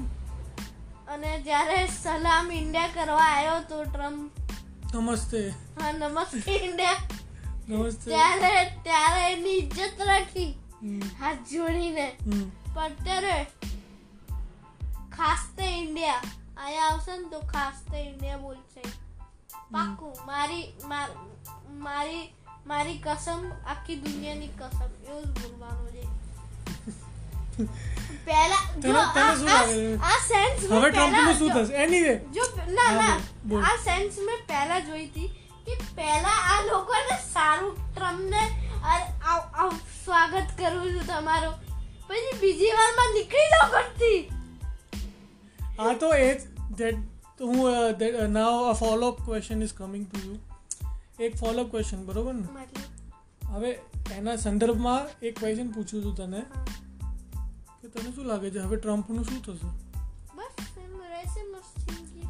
[1.13, 4.21] અને જ્યારે સલામ ઇન્ડિયા કરવા આવ્યો તો ટ્રમ્પ
[4.95, 5.41] નમસ્તે.
[5.77, 7.18] હા નમસ્તે ઇન્ડિયા.
[7.69, 8.11] નમસ્તે.
[8.11, 10.51] ત્યારે ત્યારે એની ઇજ્જત રાખી
[11.19, 12.09] હાથ જોડીને.
[12.77, 13.43] અત્યારે
[15.17, 16.21] ખાસ્તે ઇન્ડિયા.
[16.57, 18.81] અહીંયા આવશે ને તો ખાસ્તે ઇન્ડિયા બોલશે.
[19.71, 20.73] પાકું મારી
[21.71, 22.33] મારી
[22.67, 25.11] મારી કસમ આખી દુનિયાની કસમ.
[25.11, 26.19] એવું જ બોલવાનું છે.
[28.25, 31.73] પહેલા જો આ- સેન્સ હવે ટ્રમ્પનું પહેલા- શું થશે?
[31.73, 32.41] એનીવે જો
[32.71, 33.15] ના ના.
[33.61, 35.35] આ સેન્સ મેં પહેલા જોઈ હતી.
[35.69, 38.43] કે પહેલા આ લોકોને સારું ટ્રમ્પને
[40.05, 41.53] સ્વાગત કરું છું તમારું.
[42.07, 44.29] પછી બીજી વારમાં નીકળી જાવ ઘરથી.
[45.77, 46.29] હા તો એ
[46.77, 46.95] ધેટ
[47.41, 47.67] હું
[48.31, 50.37] now a follow up question is coming to you
[51.19, 52.47] એક ફોલો અપ ક્વેશ્ચન બરોબર ને?
[53.45, 53.71] હવે
[54.11, 56.41] એના સંદર્ભમાં એક ક્વેશ્ચન પૂછું છું તને.
[57.81, 58.59] કે તને શું લાગે છે?
[58.59, 59.69] હવે ટ્રમ્પનું શું થશે?
[60.35, 62.27] બસ એમ રહેશે મસ્ત જિંદગી.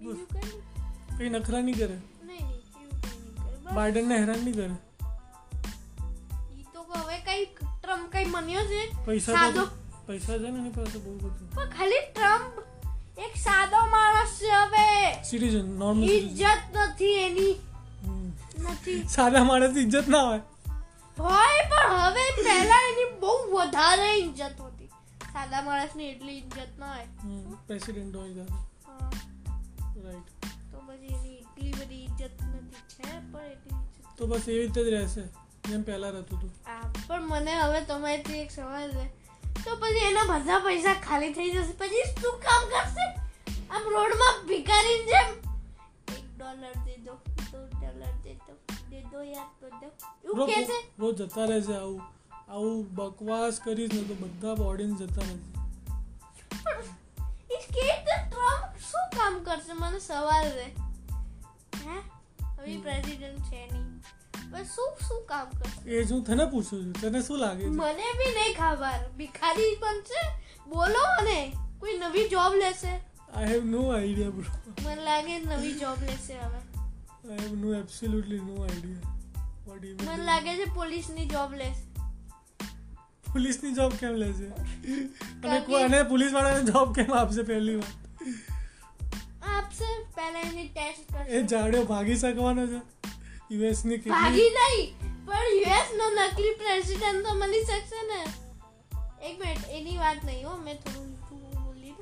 [0.00, 0.71] બીજું કંઈ.
[1.18, 1.96] કંઈ નખરા નહીં કરે?
[1.96, 3.72] બસ.
[3.72, 4.70] બાઇડનને હેરાન નહીં કરે?
[6.74, 7.44] તો હવે કઈ
[7.82, 9.06] ટ્રમ્પ કઈ મન્યો છે?
[9.06, 9.64] પૈસા સાદો.
[9.64, 9.70] તો
[10.06, 11.54] પૈસા છે ને એની પાસે બહુ બધું.
[11.54, 12.62] પણ ખાલી ટ્રમ્પ
[13.18, 15.22] એક સાદો માણસ છે હવે.
[15.22, 17.60] સિટીઝન નોર્મલ ઇજ્જત નથી એની.
[18.58, 19.08] નથી.
[19.08, 20.40] સાદા માણસ ઇજ્જત ના હોય.
[21.18, 24.86] હોય પણ હવે પહેલા એની બહુ વધારે ઇજ્જત હતી.
[25.32, 27.06] સાદા માણસની એટલી ઇજ્જત ના હોય.
[27.66, 28.30] પ્રેસિડેન્ટ હોય
[34.18, 35.22] તો બસ એવી રીતે જ રહેશે.
[35.68, 36.52] જેમ પહેલા રહેતું હતું.
[37.06, 39.06] પણ મને હવે તમારીથી એક સવાલ છે.
[39.64, 41.72] તો પછી એના બધા પૈસા ખાલી થઈ જશે.
[41.72, 43.06] પછી શું કામ કરશે?
[43.70, 45.28] આમ રોડમાં ભિખારી જેમ
[46.14, 47.14] એક ડોલર દે દો
[47.52, 48.54] દો ડોલર દે દો
[48.90, 49.88] દે દો યાર તો દો.
[50.24, 52.02] એવું કે છે રોજ જતા રહેશે આવું.
[52.48, 55.52] આવું બકવાસ કરીશ ને તો બધા ઓડિયન્સ જતા રહેશે
[57.54, 59.72] ઈ કે તો ટ્રમ્પ શું કામ કરશે?
[59.72, 60.68] મને સવાલ છે.
[61.86, 62.11] હે?
[62.62, 64.02] હવે પ્રેસિડેન્ટ છે નહીં.
[64.50, 65.90] બસ શું શું કામ કરશે?
[65.90, 69.16] એ જ હું તને પૂછું છું તને શું લાગે મને બી નહીં ખબર.
[69.16, 70.22] ભિખારી છે.
[70.70, 73.00] બોલો અને કોઈ નવી જોબ લેશે?
[73.34, 76.58] I have no idea bro મને લાગે નવી જોબ લેશે હવે.
[77.32, 79.12] I have no absolutely no idea
[79.66, 81.92] what મને લાગે છે પોલીસની જોબ લેશે.
[83.32, 84.44] પોલીસની જોબ કેમ લેશે?
[85.48, 88.02] અને અને પોલીસ વાળાને જોબ કેમ આપશે પહેલી વાત?
[89.72, 92.80] આપશે પહેલા એની ટેસ્ટ એ જાડ્યો ભાગી શકવાનો છે.
[93.52, 94.88] યુએસની ભાગી નહીં
[95.28, 98.20] પણ યુએસ નો નકલી પ્રેસિડેન્ટ તો મળી શકશે ને.
[99.28, 101.08] એક મિનિટ એની વાત નહીં હો મેં થોડું
[101.62, 101.94] બોલી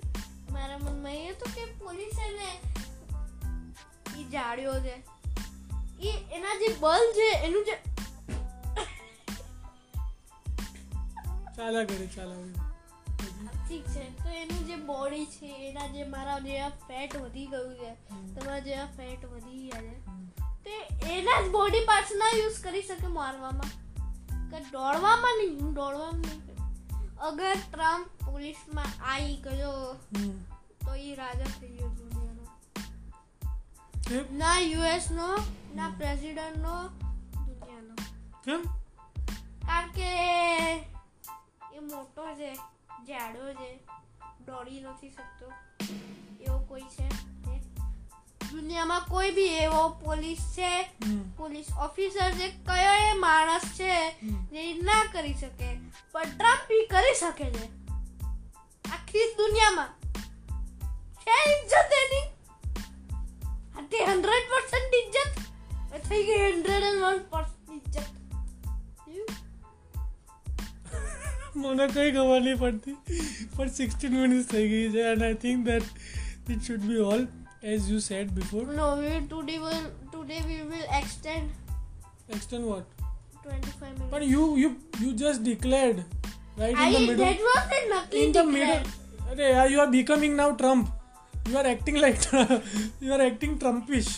[0.57, 2.49] મારા મનમાં એ હતું કે પોલીસ છે ને
[4.19, 4.97] એ જાડ્યો છે.
[6.09, 7.77] એ એના જે બલ છે એનું જે
[11.57, 12.70] ચાલા કરે ચાલા કરે.
[13.69, 14.23] ઠીક છે.
[14.23, 17.95] તો એનું જે બોડી છે એના જે મારા જેવા ફેટ વધી ગયું છે
[18.35, 20.21] તમારા જેવા ફેટ વધી ગયા છે
[20.65, 23.91] તે એના જ બોડી પાર્ટ્સ ના યુઝ કરી શકે મારવામાં?
[24.51, 25.61] કે દોડવામાં નહીં?
[25.61, 26.51] હું દોડવામાં નહીં
[27.17, 29.95] અગર ટ્રમ્પ પોલીસમાં આવી ગયો
[30.87, 32.45] તો એ રાજા થઈ ગયો દુનિયાનો.
[34.39, 35.37] ના યુએસ નો
[35.75, 36.89] ના પ્રેસિડેન્ટ નો
[37.47, 37.95] દુનિયાનો.
[38.45, 38.63] કેમ?
[39.67, 40.09] કારણ કે
[41.77, 42.59] એ મોટો છે.
[43.09, 43.77] જાડો છે
[44.47, 45.53] દોડી નથી શકતો.
[46.41, 47.09] એવો કોઈ છે?
[48.53, 50.91] દુનિયામાં કોઈ બી એવો પોલીસ છે
[51.37, 55.77] પોલીસ ઓફિસર છે કયો એ માણસ છે જે ના કરી શકે
[56.13, 57.67] પણ ટ્રમ્પ બી કરી શકે છે.
[58.93, 59.89] આખી દુનિયામાં.
[61.17, 62.40] છે ઇજ્જત એની.
[71.71, 72.97] મને કંઈ ખબર નહીં પડતી
[73.57, 77.27] પણ સિક્સટીન મિનિટ્સ થઈ ગઈ છે and I think that it should be all
[77.75, 83.01] as you said before no we today will today we will extend extend what
[83.43, 84.71] 25 minutes but you you
[85.03, 86.05] you just declared
[86.57, 88.89] right I, in the middle that was a knuckly in the declared.
[89.29, 90.91] middle are you are becoming now trump
[91.49, 92.19] you are acting like
[93.01, 94.11] you are acting trumpish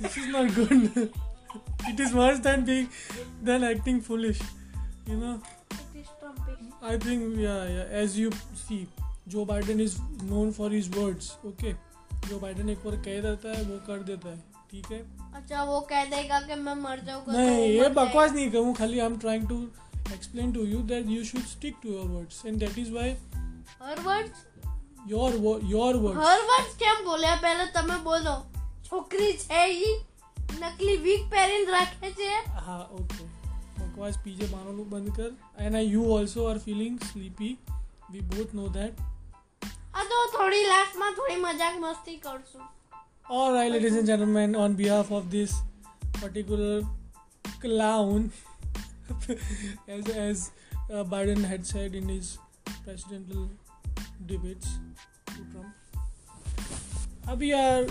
[0.00, 1.10] this is not good
[1.90, 2.88] it is worse than being
[3.42, 4.42] than acting foolish
[5.06, 5.34] you know
[6.83, 8.79] i think yeah yeah as you see
[9.27, 9.95] joe biden is
[10.29, 11.73] known for his words okay
[12.27, 14.37] joe biden एक बार कह देता है वो कर देता है
[14.71, 14.99] ठीक है
[15.35, 18.35] अच्छा वो कह देगा कि मैं मर जाऊंगा तो नहीं वो ये मर बकवास जाएगा।
[18.35, 19.59] नहीं कहूँ खाली I am trying to
[20.15, 23.07] explain to you that you should stick to your words and that is why
[23.81, 24.45] her word
[25.13, 28.35] your wo- your words her word કેમ બોલ્યા પહેલા તમે બોલો
[28.89, 29.91] છોકરી છે ઈ
[30.61, 32.29] નકલી વીક પહેરીને રાખે છે
[32.67, 33.27] હા ઓકે
[33.92, 37.54] બકવાસ પીજે માનવાનું બંધ કર and you also are feeling sleepy
[38.12, 39.02] we both know that
[39.94, 42.64] આ તો થોડી લાસ્ટમાં થોડી મજાક મસ્તી કરશું.
[43.30, 45.56] All right ladies and gentleman on behalf of this
[46.20, 46.82] particular
[47.60, 48.30] clown
[49.88, 50.42] as as
[50.90, 52.38] uh, Biden had said in his
[52.84, 53.44] presidential
[57.26, 57.84] અભી યાર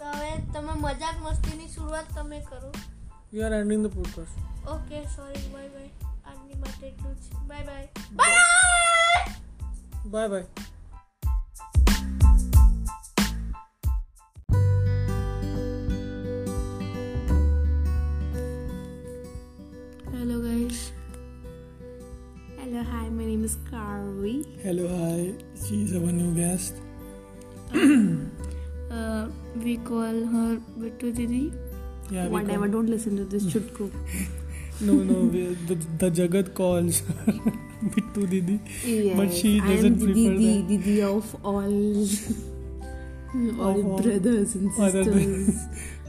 [0.00, 2.70] હવે તમે મજાક મસ્તીની શરૂઆત તમે કરો.
[3.32, 4.32] We are ending the podcast.
[4.66, 5.34] Okay, sorry.
[5.52, 5.90] Bye bye.
[6.30, 7.28] Animated dudes.
[7.48, 7.88] Bye bye.
[8.12, 8.34] Bye
[10.06, 10.28] bye.
[10.28, 10.46] Bye bye.
[20.12, 20.92] Hello guys.
[22.58, 23.08] Hello, hi.
[23.10, 24.44] My name is Carvi.
[24.62, 25.32] Hello, hi.
[25.66, 26.74] She's our new guest.
[27.74, 29.28] uh, uh
[29.62, 31.52] we call her Bittu Didi.
[32.10, 33.58] Yeah, Whatever, don't listen to this hmm.
[33.58, 33.90] chutku.
[34.80, 37.00] no, no, the, the Jagat calls
[37.94, 38.60] Bittu Didi.
[38.84, 41.62] Yes, but she doesn't I am Didi, Didi, Didi of all,
[43.60, 45.56] all of brothers and sisters.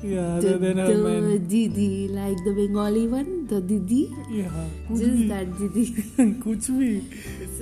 [0.04, 4.14] Yeah, the, the, Didi, like the Bengali one, the Didi.
[4.30, 4.52] Yeah,
[4.90, 5.30] just bhi.
[5.30, 5.86] that Didi.
[6.44, 6.70] kuch.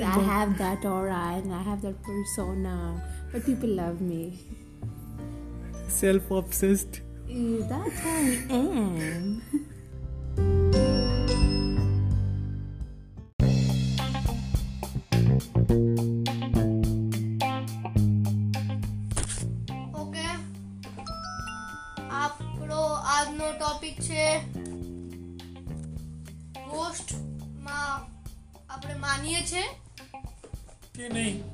[0.02, 4.38] I have that aura and I have that persona, but people love me.
[5.88, 7.05] Self obsessed.
[7.28, 9.42] Eh, That's how I am.
[19.94, 20.26] Okay
[22.12, 24.24] આપણો આજનો topic છે
[26.70, 28.02] ગોસ્ટમાં
[28.70, 29.64] આપણે માનીએ છે
[30.96, 31.45] કે નહીં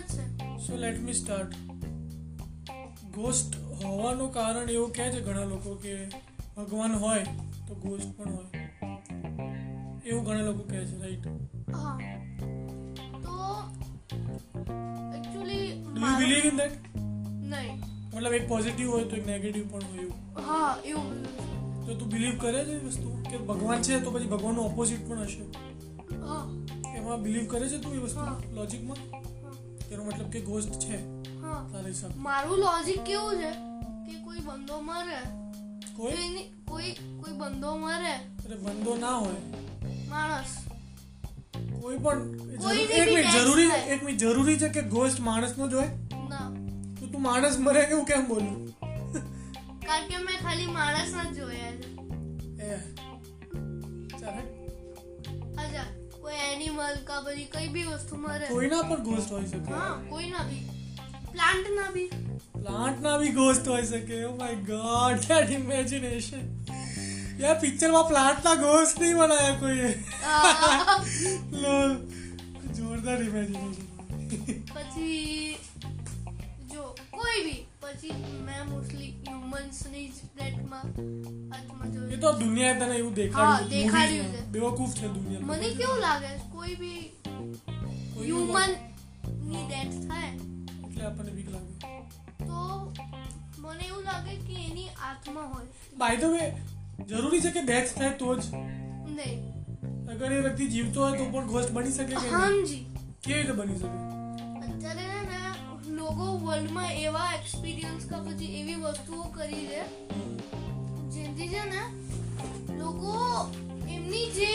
[0.00, 0.24] જ છે?
[0.66, 1.52] So let me start
[3.14, 3.52] ghost
[3.84, 5.94] હોવાનું કારણ એવું કહે છે ઘણા લોકો કે
[6.56, 7.24] ભગવાન હોય
[7.68, 8.48] તો ગોસ્ટ પણ હોય.
[10.06, 11.24] એવું ઘણા લોકો કહે છે રાઈટ
[11.74, 11.96] હા.
[13.24, 13.34] તો
[15.16, 16.74] actually do you believe in that
[17.52, 17.74] નહીં.
[18.14, 20.18] મતલબ એક પોઝિટિવ હોય તો એક નેગેટિવ પણ હોય એવું.
[20.46, 21.16] હા એવું
[21.86, 23.08] તો તું બિલીવ કરે છે વસ્તુ?
[23.30, 25.44] કે ભગવાન છે તો પછી ભગવાનનું ઓપોઝિટ પણ હશે?
[26.26, 26.44] હા.
[26.96, 28.20] એમાં બિલીવ કરે છે તું એ વસ્તુ.
[28.54, 28.98] લોજિકમાં
[29.90, 30.96] તેનો મતલબ કે ગોસ્ટ છે.
[31.40, 31.68] હા.
[31.72, 33.50] તારા હિસાબ મારું લોજિક કેવું છે
[34.06, 35.20] કે કોઈ બંદો મરે?
[35.96, 36.42] કોઈ?
[36.68, 38.12] કોઈ કોઈ બંદો મરે?
[38.14, 39.40] અરે બંદો ના હોય.
[40.08, 40.46] માણસ.
[41.82, 42.34] કોઈ પણ
[42.90, 43.70] એક મિનિટ જરૂરી.
[43.88, 45.88] એક મિનિટ જરૂરી છે કે ગોસ્ટ માણસનો જ હોય?
[46.28, 46.54] ના.
[47.00, 48.70] તો તું માણસ મરે એવું કેમ બોલું?
[49.86, 51.94] કારણ કે મેં ખાલી માણસ જ જોયા છે.
[52.62, 52.78] એ.
[54.20, 54.59] ચાલે.
[56.22, 58.46] કોઈ એનિમલ કા પછી કઈ બી વસ્તુ મરે.
[58.48, 59.72] કોઈના પણ ગોસ્ટ હોઈ શકે?
[59.72, 60.62] હા કોઈ ના બી.
[61.32, 62.08] પ્લાન્ટ ના બી.
[62.56, 64.16] પ્લાન્ટ ના બી ગોસ્ટ હોઈ શકે.
[64.24, 66.44] Oh my god that imagination
[67.40, 69.90] યાર પિક્ચરમાં પ્લાન્ટ ના ગોસ્ટ નહીં બનાયા કોઈએ?
[71.62, 71.92] લોલ
[72.76, 73.86] જોરદાર ઇમેજિનેશન
[74.70, 75.58] પછી
[76.80, 77.60] જો કોઈ બી.
[77.82, 78.12] પછી
[78.44, 80.86] મેં મોસ્ટલી હ્યુમન્સની જ ડેટમાં
[81.52, 84.42] હાથમાં એ તો દુનિયાએ તને એવું હા, દેખાડ્યું દેખાડ્યું છે.
[84.54, 87.02] બેવકૂફ છે દુનિયા મને કેવું લાગે કોઈ બી
[88.20, 90.32] હ્યુમનની ડેથ થાય
[90.84, 91.72] એટલે આપણને બીક લાગે.
[92.40, 92.58] તો
[93.58, 95.68] મને એવું લાગે કે એની આત્મા હોય.
[95.96, 96.44] બાય ધ વે
[97.08, 98.42] જરૂરી છે કે ડેથ થાય તો જ.
[99.10, 99.40] નહીં.
[100.10, 102.82] અગર એ વ્યક્તિ જીવતો હોય તો પણ ઘોસ્ટ બની શકે કે હાંજી
[103.22, 103.98] કેવી રીતે બની શકે?
[104.64, 105.39] અત્યારે ને
[106.10, 109.82] લોકો વર્લ્ડમાં એવા એક્સપિરિયન્સ કા પછી એવી વસ્તુઓ કરી છે
[111.08, 111.82] જેથી છે ને
[112.74, 113.12] લોકો
[113.88, 114.48] એમની જે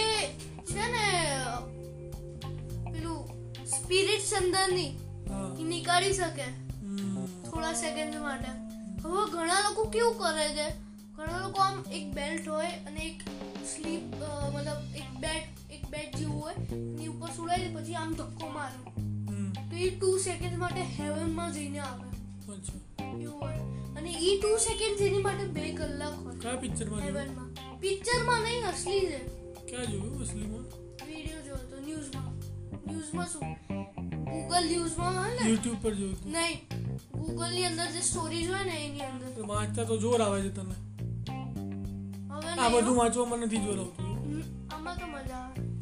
[0.64, 1.06] છે ને
[2.86, 3.22] પેલું
[3.66, 4.92] સ્પિરિટ્સ અંદરની
[5.60, 6.48] એ નીકાળી શકે
[7.46, 8.52] થોડા સેકન્ડ માટે
[9.04, 10.68] હવે ઘણા લોકો કેવું કરે છે
[11.16, 13.24] ઘણા લોકો આમ એક બેલ્ટ હોય અને એક
[13.66, 14.20] સ્લીપ
[14.52, 19.05] મતલબ એક બેટ એક બેટ જેવું હોય એની ઉપર સુડાઈ દે પછી આમ ધક્કો મારે.
[19.76, 22.08] તો એ ટુ સેકન્ડ માટે હેવનમાં જઈને આવે.
[23.22, 23.58] એવું હોય.
[23.98, 26.36] અને એ ટુ સેકન્ડ જેની માટે બે કલાક હોય.
[26.36, 29.20] કયા પિક્ચરમાં હેવનમાં પિક્ચરમાં નહીં અસલી છે.
[29.70, 30.22] ક્યાં જોયું?
[30.22, 30.64] અસલીમાં?
[31.08, 32.34] વીડિયો જોતો ન્યૂઝમાં
[32.88, 33.54] ન્યૂઝમાં શું?
[34.32, 35.50] ગૂગલ ન્યૂઝમાં હોય ને?
[35.50, 36.34] યુટ્યુબ પર જોયું નહીં.
[36.34, 36.58] નહીં
[37.20, 39.30] ગૂગલની અંદર જે સ્ટોરીઝ હોય ને એની અંદર.
[39.30, 40.76] તો વાંચતા તો જોર આવે છે તને.
[42.32, 44.44] હવે આ બધું વાંચવા વાંચવામાં નથી જોર આવતું.
[44.74, 45.75] આમાં તો મજા આવે.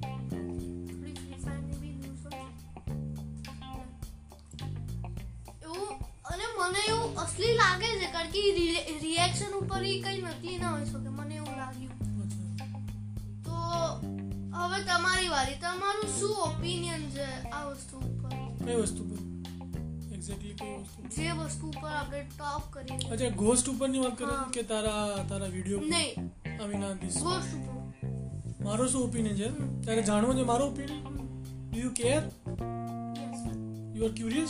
[6.33, 8.41] અને મને એવું અસલી લાગે છે કારણ કે
[9.01, 11.93] રિએક્શન ઉપર એ કઈ નક્કી ના હોય શકે મને એવું લાગ્યું.
[13.43, 13.55] તો
[14.55, 18.29] હવે તમારી વારી તમારું શું ઓપિનિયન છે આ વસ્તુ ઉપર?
[18.65, 19.19] કઈ વસ્તુ પર?
[20.13, 23.09] એક્ઝેક્ટલી કઈ વસ્તુ જે વસ્તુ ઉપર આપણે ટોપ કરીએ.
[23.09, 26.11] અચ્છા ઘોસ્ટ ઉપરની વાત કરો કે તારા તારા વીડિયો નહીં.
[26.61, 27.79] આઈ દિસ ગોસ્ટ ઉપર.
[28.63, 29.49] મારો શું ઓપિનિયન છે?
[29.81, 32.21] ત્યારે જાણવું છે મારો opinion do you care
[33.97, 34.49] you are curious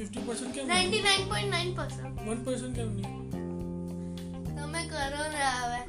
[0.00, 3.16] fifty percent કેમ ninety nine point nine percent one percent કેમ નહીં?
[4.56, 5.80] તમે કરો ને આવે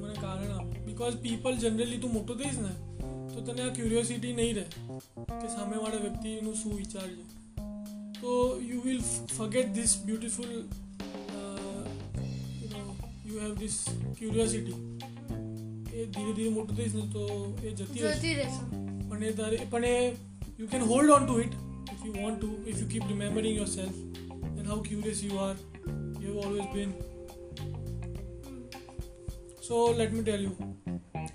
[0.00, 0.66] મને કારણ આપ.
[0.86, 2.72] બીકોઝ પીપલ જનરલી તું મોટો થઈશ ને
[3.32, 4.66] તો તને આ ક્યુરિયોસિટી નહીં રહે
[5.40, 7.24] કે સામેવાળા વ્યક્તિનું શું વિચાર છે.
[8.20, 8.30] તો
[8.70, 9.00] you will
[9.36, 10.50] forget this beautiful
[13.30, 13.76] you have this
[14.18, 14.78] curiosity
[15.94, 17.24] એ ધીરે ધીરે મોટું થઈશ ને તો
[17.64, 18.16] એ જતી રહેશે.
[18.18, 18.62] જતી રહેશે.
[19.08, 19.94] પણ એ તારે પણ એ
[20.58, 21.54] you can hold on to it
[22.04, 23.94] you want to, if you keep remembering yourself
[24.42, 25.54] and how curious you are,
[26.20, 26.94] you've always been.
[29.62, 30.56] So let me tell you,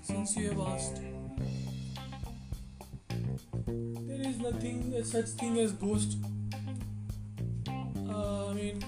[0.02, 1.00] since you have asked,
[3.66, 6.16] there is nothing as such thing as ghost.
[8.08, 8.84] Uh, I mean,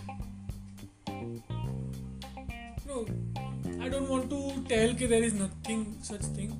[2.86, 3.06] no,
[3.80, 6.56] I don't want to tell that there is nothing such thing.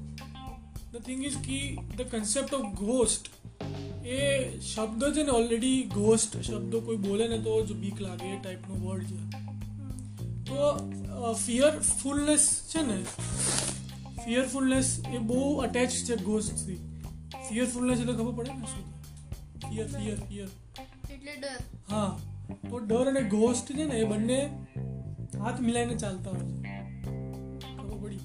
[0.90, 3.28] The thing is, key the concept of ghost
[4.12, 8.38] એ શબ્દ છે ને already ghost શબ્દો કોઈ બોલે ને તો જ બીક લાગે એ
[8.42, 9.20] ટાઈપનો વર્ડ છે.
[10.46, 12.98] તો ફિયરફુલનેસ છે ને
[14.24, 16.80] ફિયરફુલનેસ એ બહુ અટેચ છે ગોસ્ટથી
[17.48, 18.84] ફિયરફુલનેસ એટલે ખબર પડે ને શું?
[19.62, 20.48] ફિયર ફિયર ફિયર
[21.12, 21.58] એટલે ડર.
[21.90, 22.18] હા.
[22.70, 24.38] તો ડર અને ઘોસ્ટ છે ને એ બંને
[25.38, 26.62] હાથ મિલાઈને ચાલતા હોય છે.
[27.76, 28.22] ખબર પડી?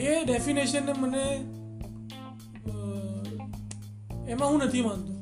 [0.00, 1.24] એ ડેફિનેશનને મને
[4.28, 5.14] એમાં હું નથી માનતો.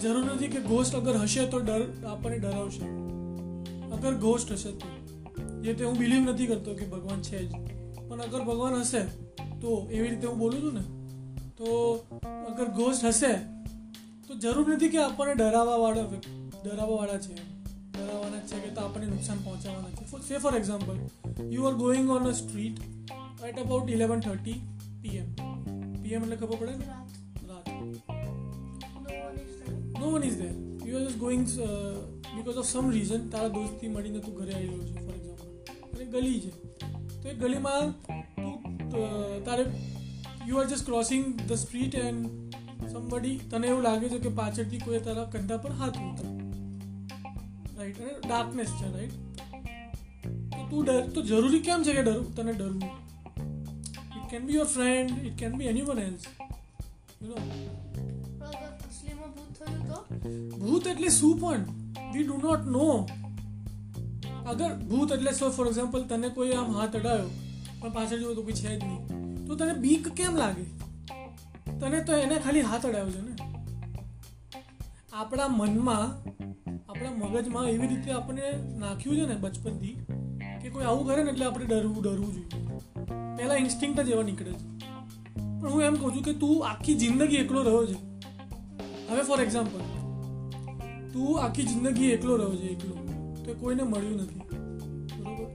[0.00, 2.84] જરૂર નથી કે ઘોસ્ટ અગર હશે તો ડર આપણને ડરાવશે.
[3.90, 4.88] અગર ઘોસ્ટ હશે તો.
[5.62, 7.52] જે તે હું બિલીવ નથી કરતો કે ભગવાન છે જ.
[8.08, 9.02] પણ અગર ભગવાન હશે
[9.60, 10.84] તો એવી રીતે હું બોલું છું ને,
[11.56, 11.66] તો
[12.50, 13.32] અગર ઘોસ્ટ હશે
[14.28, 16.02] તો જરૂર નથી કે આપણને ડરાવવા વાળા
[16.64, 17.34] ડરાવવા વાળા છે.
[17.92, 20.28] ડરાવવાના છે કે તો આપણને નુકસાન પહોંચાડવાના છે.
[20.28, 20.96] Say for example
[21.52, 22.78] you are going on a street
[23.44, 24.56] at about eleven thirty
[25.02, 25.28] PM
[26.02, 26.86] PM એટલે ખબર પડે ને?
[30.04, 30.54] No one is there
[30.88, 31.44] you are just going
[32.36, 36.06] because of some reason તારા દોસ્તથી મળીને તું ઘરે આવી રહ્યો છે ફોર એક્ઝામ્પલ અને
[36.14, 36.52] ગલી છે.
[37.20, 37.86] તો એ ગલીમાં
[38.90, 39.64] તું તારે
[40.48, 42.22] you are just crossing the street and
[42.92, 46.26] somebody તને એવું લાગે છે કે પાછળથી કોઈ તારા કંધા પર હાથ મૂકે
[47.78, 49.14] રાઈટ અને ડાર્કનેસ છે રાઈટ
[50.52, 52.92] તો તું ડર, તો જરૂરી કેમ છે કે ડર, તને ડરવું?
[54.18, 56.24] It can be your friend it can be anyone else
[57.22, 57.63] you પણ
[60.24, 61.64] ભૂત એટલે શું પણ?
[62.12, 62.86] વી ડુ નોટ નો
[64.46, 67.30] અગર ભૂત એટલે સો ફોર એક્ઝામ્પલ તને કોઈ આમ હાથ અડાયો,
[67.80, 69.46] પણ પાછળ જોયું તો કોઈ છે જ નહીં.
[69.46, 70.66] તો તને બીક કેમ લાગે?
[71.80, 73.32] તને તો એને ખાલી હાથ અડાયો છે ને.
[75.12, 76.04] આપણા મનમાં,
[76.88, 78.42] આપણા મગજમાં એવી રીતે આપણે
[78.78, 79.96] નાખ્યું છે ને બચપનથી,
[80.62, 82.48] કે કોઈ આવું કરે ને એટલે આપણે ડરવું ડરવું જોઈએ.
[83.36, 84.66] પહેલાં ઇન્સ્ટિંક્ટ જ એવા નીકળે છે.
[85.60, 87.98] પણ હું એમ કહું છું કે તું આખી જિંદગી એકલો રહ્યો છે.
[89.10, 89.83] હવે ફોર એક્ઝામ્પલ
[91.14, 92.94] તું આખી જિંદગી એકલો રહ્યો છે એકલો.
[93.44, 94.40] તો કોઈને મળ્યું નથી.
[95.22, 95.46] બરાબર?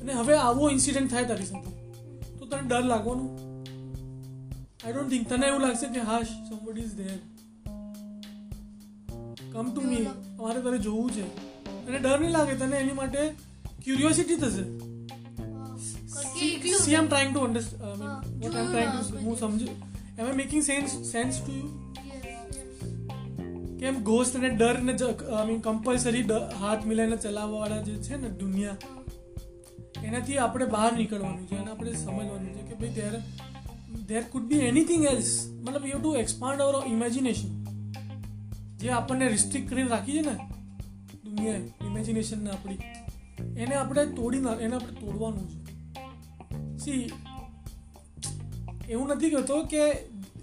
[0.00, 1.70] અને હવે આવો ઇન્સિડન્ટ થાય તારી સાથે.
[2.38, 3.26] તો તને ડર લાગવાનો?
[4.84, 7.18] આઈ ડોન્ટ થિંક તને એવું લાગશે કે હાશ somebody is there
[9.52, 10.04] come to me
[10.38, 11.26] અમારે તારે જોવું છે.
[11.86, 12.56] તને ડર નહીં લાગે?
[12.56, 13.22] તને એની માટે
[13.84, 14.64] ક્યુરિયોસિટી થશે.
[16.84, 17.82] See am trying to understand
[18.44, 19.66] what I જોયું ટ્રાઇંગ ટુ હું સમજુ
[20.18, 21.83] am I making sense sense to you.
[23.84, 26.20] કેમ ગોસ્ટ અને ડર ને આઈ મીન કમ્પલસરી
[26.60, 28.76] હાથ મિલાઈને ચલાવવાવાળા જે છે ને દુનિયા,
[30.04, 33.14] એનાથી આપણે બહાર નીકળવાનું છે અને આપણે સમજવાનું છે કે ભાઈ there
[34.06, 37.50] there could be anything else મતલબ you to expand our imagination
[38.78, 40.34] જે આપણને રિસ્ટ્રિક્ટ કરીને રાખી છે ને
[41.24, 42.80] દુનિયાએ ઇમેજિનેશનને આપણી,
[43.56, 45.60] એને આપણે તોડી ના, એને આપણે તોડવાનું છે.
[46.78, 47.02] સી
[48.90, 49.84] એવું નથી કહેતો કે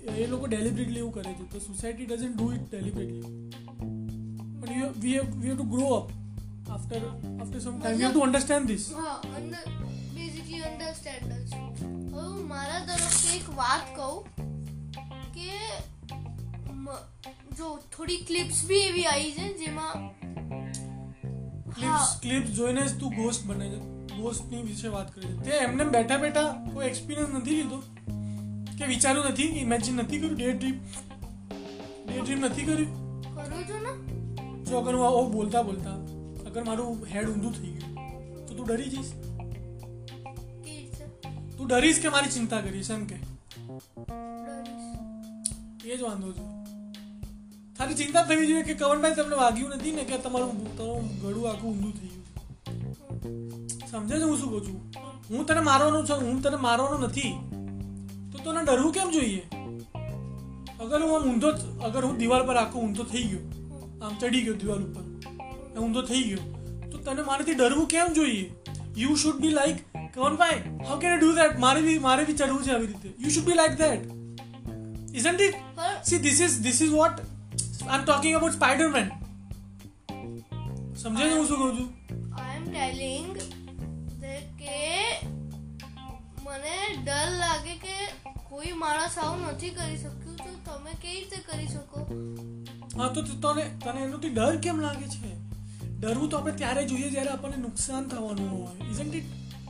[0.02, 3.24] એ લોકો ડેલિબરેટલી એવું કરે છે તો society doesn't do it deliberately
[4.60, 6.08] but you we have we have to grow up
[6.70, 9.64] after after some time you have to understand this હા અંદર
[10.16, 11.30] બેઝિકલી અન્ડરસ્ટેન્ડ
[12.14, 14.18] હવે મારા તરફથી એક વાત કહું
[15.36, 15.50] કે
[17.58, 19.98] જો થોડી ક્લિપ્સ બી એવી આવી છે જેમાં
[21.76, 23.80] ક્લિપ્સ ક્લિપ્સ જોઈને જ તું ગોસ્ટ બને છે.
[24.22, 25.44] ગોસ્ટની વિશે વાત કરી છે.
[25.44, 27.80] તે એમને બેઠા બેઠા કોઈ એક્સપિરિયન્સ નથી લીધો.
[28.82, 30.76] કે વિચાર્યું નથી ઇમેજિન નથી કર્યું ડે ડ્રીમ
[32.08, 32.90] ડે ડ્રીમ નથી કર્યું?
[33.36, 34.64] કરું છું ને?
[34.66, 35.94] જો અગર હું આવું બોલતા બોલતા
[36.50, 39.12] અગર મારું હેડ ઊંધું થઈ ગયું તો તું ડરી જઈશ.
[41.58, 43.16] તું ડરીશ કે મારી ચિંતા કરીશ એમ કે?
[45.86, 46.44] એ જ વાંધો છે.
[47.78, 51.72] તારી ચિંતા થવી જોઈએ કે કવનભાઈ તમને વાગ્યું નથી ને કે તમારું તમારું ગળું આખું
[51.72, 53.68] ઊંધું થઈ ગયું.
[53.92, 54.78] સમજે છે હું શું કહું છું?
[55.30, 57.51] હું તને મારવાનો છું હું તને મારવાનો નથી.
[58.44, 59.42] તો તને ડરવું કેમ જોઈએ
[60.80, 63.44] અગર હું આમ ઊંધો જ- અગર હું દિવાલ પર આખો ઊંધો થઈ ગયો
[64.02, 65.04] આમ ચડી ગયો દિવાલ ઉપર
[65.66, 66.44] અને ઊંધો થઈ ગયો
[66.92, 68.46] તો તને મારાથી ડરવું કેમ જોઈએ
[69.00, 69.80] યુ શુડ બી લાઈક
[70.14, 73.46] કવનભાઈ હાઉ કેન ડુ ધેટ મારે બી મારે બી ચડવું છે આવી રીતે you should
[73.46, 74.10] be like that
[75.20, 75.56] isn't it?
[75.76, 77.22] પણ see this is this is what
[77.90, 79.08] i'm talking about spider-man.
[80.96, 81.90] સમજે છે હું શું કહું છું
[82.40, 83.30] આઈ એમ ટેલિંગ
[84.60, 84.80] કે
[86.44, 87.96] મને ડર લાગે કે
[88.62, 92.02] કોઈ માણસ આવું નથી કરી શક્યું તો તમે કેવી રીતે કરી શકો?
[93.00, 95.32] હા તો તને તને એનાથી ડર કેમ લાગે છે?
[96.00, 99.24] ડરવું તો આપણે ત્યારે જોઈએ જ્યારે આપણને નુકસાન થવાનું હોય ઇઝન્ટ ઇટ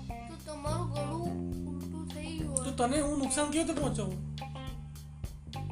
[0.09, 1.31] તો તમારું ગળું
[1.69, 4.19] ઉલટું થઈ ગયું તો તને હું નુકસાન કેવી રીતે પહોંચાવું?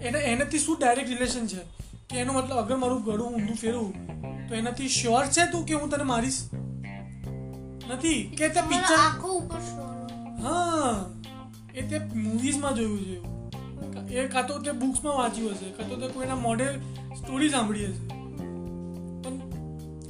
[0.01, 1.61] એને એનાથી શું ડાયરેક્ટ રિલેશન છે?
[2.09, 3.93] કે એનો મતલબ અગર મારું ગળું ઊંધું ફેરવું
[4.49, 6.41] તો એનાથી શ્યોર છે તું કે હું તને મારીશ?
[7.89, 8.35] નથી?
[8.37, 9.57] કે તે પિક્ચર આખો ઉપર
[10.41, 11.18] હા.
[11.79, 13.15] એ તે મૂવીઝમાં જોયું છે.
[13.15, 13.29] એવું.
[14.11, 16.73] એ કાં તો તે બુક્સમાં વાંચ્યું હશે કાં તો તે કોઈના મોડેલ
[17.15, 18.03] સ્ટોરી સાંભળી હશે.
[19.23, 19.35] પણ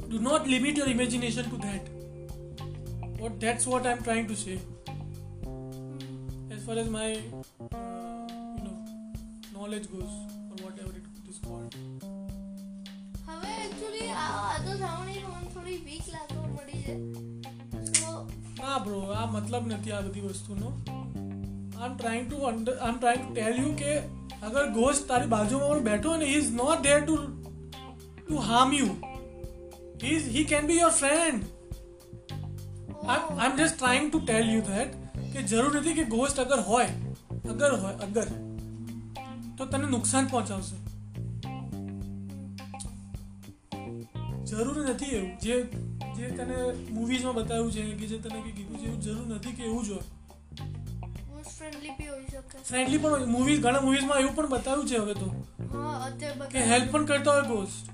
[0.08, 1.86] do not limit your imagination to that
[3.20, 4.54] what that's what I am trying to say
[6.54, 7.42] as far as my you
[8.64, 8.72] know
[9.52, 10.14] knowledge goes
[10.52, 11.74] or whatever it is called
[13.26, 16.94] હવે એકચ્યુઅલી આ તો sound મને થોડી week લાગવા પડી છે.
[18.60, 20.68] ના bro આ મતલબ નથી આ બધી વસ્તુનો.
[21.80, 23.92] I am trying to am trying to tell you કે
[24.42, 27.16] અગર ઘોસ્ટ તારી બાજુમાં પણ બેઠો ને is not there to
[28.18, 28.90] to harm you
[30.08, 31.40] is he can be your friend
[33.06, 35.00] I am just trying to tell you that
[35.32, 36.90] કે જરૂર નથી કે ઘોસ્ટ અગર હોય
[37.46, 38.28] અગર હોય અગર
[39.56, 40.76] તો તને નુકસાન પહોંચાડશે
[44.46, 45.56] જરૂર નથી એવું જે
[46.14, 46.56] જે તને
[46.90, 49.90] મૂવીઝમાં બતાવ્યું છે કે જે તને કંઈ કીધું છે એવું જરૂર નથી કે એવું જ
[49.92, 50.19] હોય
[51.60, 52.58] ફ્રેન્ડલી બી હોઈ શકે.
[52.66, 55.26] ફ્રેન્ડલી પણ મૂવી ઘણા મૂવીઝમાં એવું પણ બતાવ્યું છે હવે તો.
[55.72, 57.86] હા અત્યારે કે હેલ્પ પણ કરતા હોય ગોસ્ટ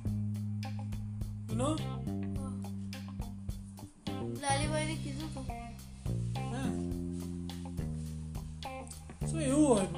[1.50, 1.68] યુ નો
[4.42, 5.40] લાલીભાઈને કીધું તો.
[9.30, 9.88] સો એવું હોય.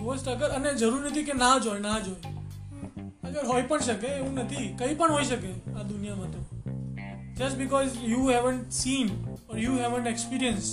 [0.00, 2.34] ગોસ્ટ અગર અને જરૂર નથી કે ના જોય ના જોય
[3.24, 4.68] અગર હોય પણ શકે એવું નથી.
[4.78, 6.40] કંઈ પણ હોઈ શકે આ દુનિયામાં તો.
[7.38, 9.08] Just because you haven't seen
[9.48, 10.70] or you haven't experience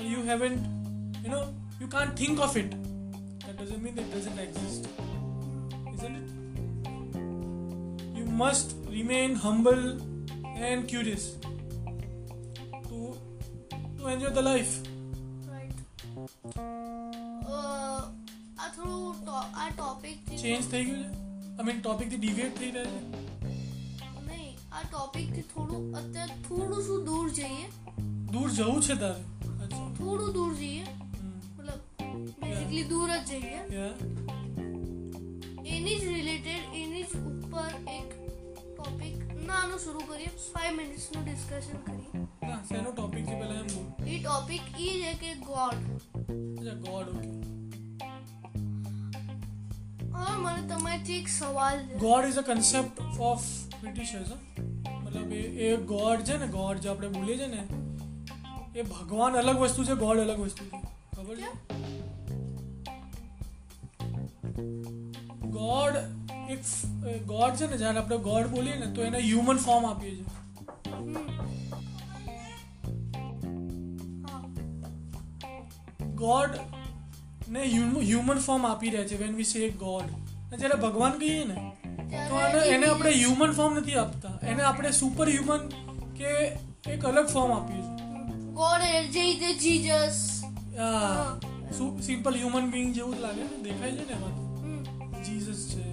[0.00, 0.79] or you haven't
[1.23, 1.41] You know
[1.81, 2.71] you can't think of it
[3.41, 4.83] that doesn't mean it doesn't exist
[5.93, 6.27] isn't it
[8.15, 9.83] you must remain humble
[10.65, 11.23] and curious
[12.83, 12.97] to
[13.97, 14.73] to enjoy the life
[15.47, 15.79] right
[18.57, 21.07] આ થોડું ટો- આ topic change થઈ ગયું છે
[21.51, 23.01] I mean ટોપિકથી ડિવેટ થઈ રહ્યા
[23.41, 23.49] છે
[24.27, 27.65] નહીં આ ટોપિક થી થોડું અત્યારે થોડું શું દૂર જઈએ
[28.31, 29.21] દૂર જવું છે તારે
[29.59, 30.93] અચ્છા થોડું દૂર જઈએ હમ.
[30.93, 30.98] મતલબ
[32.40, 33.60] બેઝિકલી દૂર જ જઈએ.
[35.66, 38.08] એની જ રિલેટેડ એની જ ઉપર એક
[38.70, 39.16] ટોપિક
[39.48, 42.24] નાનું શરૂ કરીએ ફાઈવ મિનિટ્સનું ડિસ્કશન કરીએ.
[42.44, 43.86] હા સેનો ટોપિક છે પહેલા એમ બોલ.
[44.06, 45.78] એ ટોપિક એ છે કે ગોડ
[46.58, 47.28] અચ્છા ગોડ ઓકે
[50.14, 51.94] હા મને તમારાથી એક સવાલ છે.
[52.04, 52.96] God is a concept
[53.28, 53.46] of
[53.80, 54.30] Britishers
[55.04, 57.62] મતલબ એ એ ગોડ છે ને ગોડ જે આપણે બોલીએ છીએ ને
[58.80, 60.78] એ ભગવાન અલગ વસ્તુ છે ગોડ અલગ વસ્તુ છે.
[61.16, 61.50] ખબર છે?
[65.56, 65.94] ગોડ
[66.50, 66.60] એક
[67.26, 70.28] ગોડ છે ને જ્યારે આપણે ગોડ બોલીએ ને તો એને હ્યુમન ફોર્મ આપીએ છીએ.
[76.14, 76.52] ગોડ
[77.48, 80.08] ને હ્યુમન ફોર્મ આપી રહ્યા છે વેન વી સે ગોડ
[80.58, 81.58] જ્યારે ભગવાન કહીએ ને
[82.28, 82.34] તો
[82.64, 84.34] એને આપણે હ્યુમન ફોર્મ નથી આપતા.
[84.46, 85.62] એને આપણે સુપર હ્યુમન
[86.16, 86.30] કે
[86.90, 87.96] એક અલગ ફોર્મ આપીએ છીએ.
[88.52, 88.82] ગોડ
[89.12, 90.18] જે રીતે જીજસ
[91.72, 94.80] સિમ્પલ હ્યુમન બિંગ જેવું જ લાગે ને દેખાય છે ને એમાં હમ
[95.24, 95.84] જીસસ છે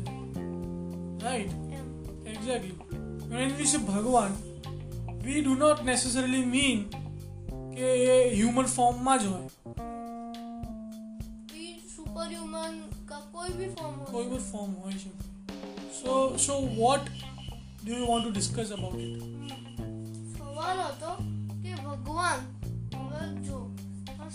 [1.21, 1.87] રાઈટ એમ
[2.25, 2.75] એક્ઝેક્ટલી
[3.31, 4.37] વેન વી સે ભગવાન
[5.23, 6.83] we do not necessarily mean
[7.73, 9.49] કે એ હ્યુમન ફોર્મમાં જ હોય
[11.51, 15.11] બી સુપર હ્યુમન કા કોઈ બી ફોર્મ કોઈ પણ ફોર્મ હોઈ શકે
[15.95, 17.11] so so what
[17.83, 19.21] do you want to discuss about it
[20.33, 21.11] સવાલ હતો
[21.61, 22.39] કે ભગવાન
[22.93, 23.66] હવે જો આ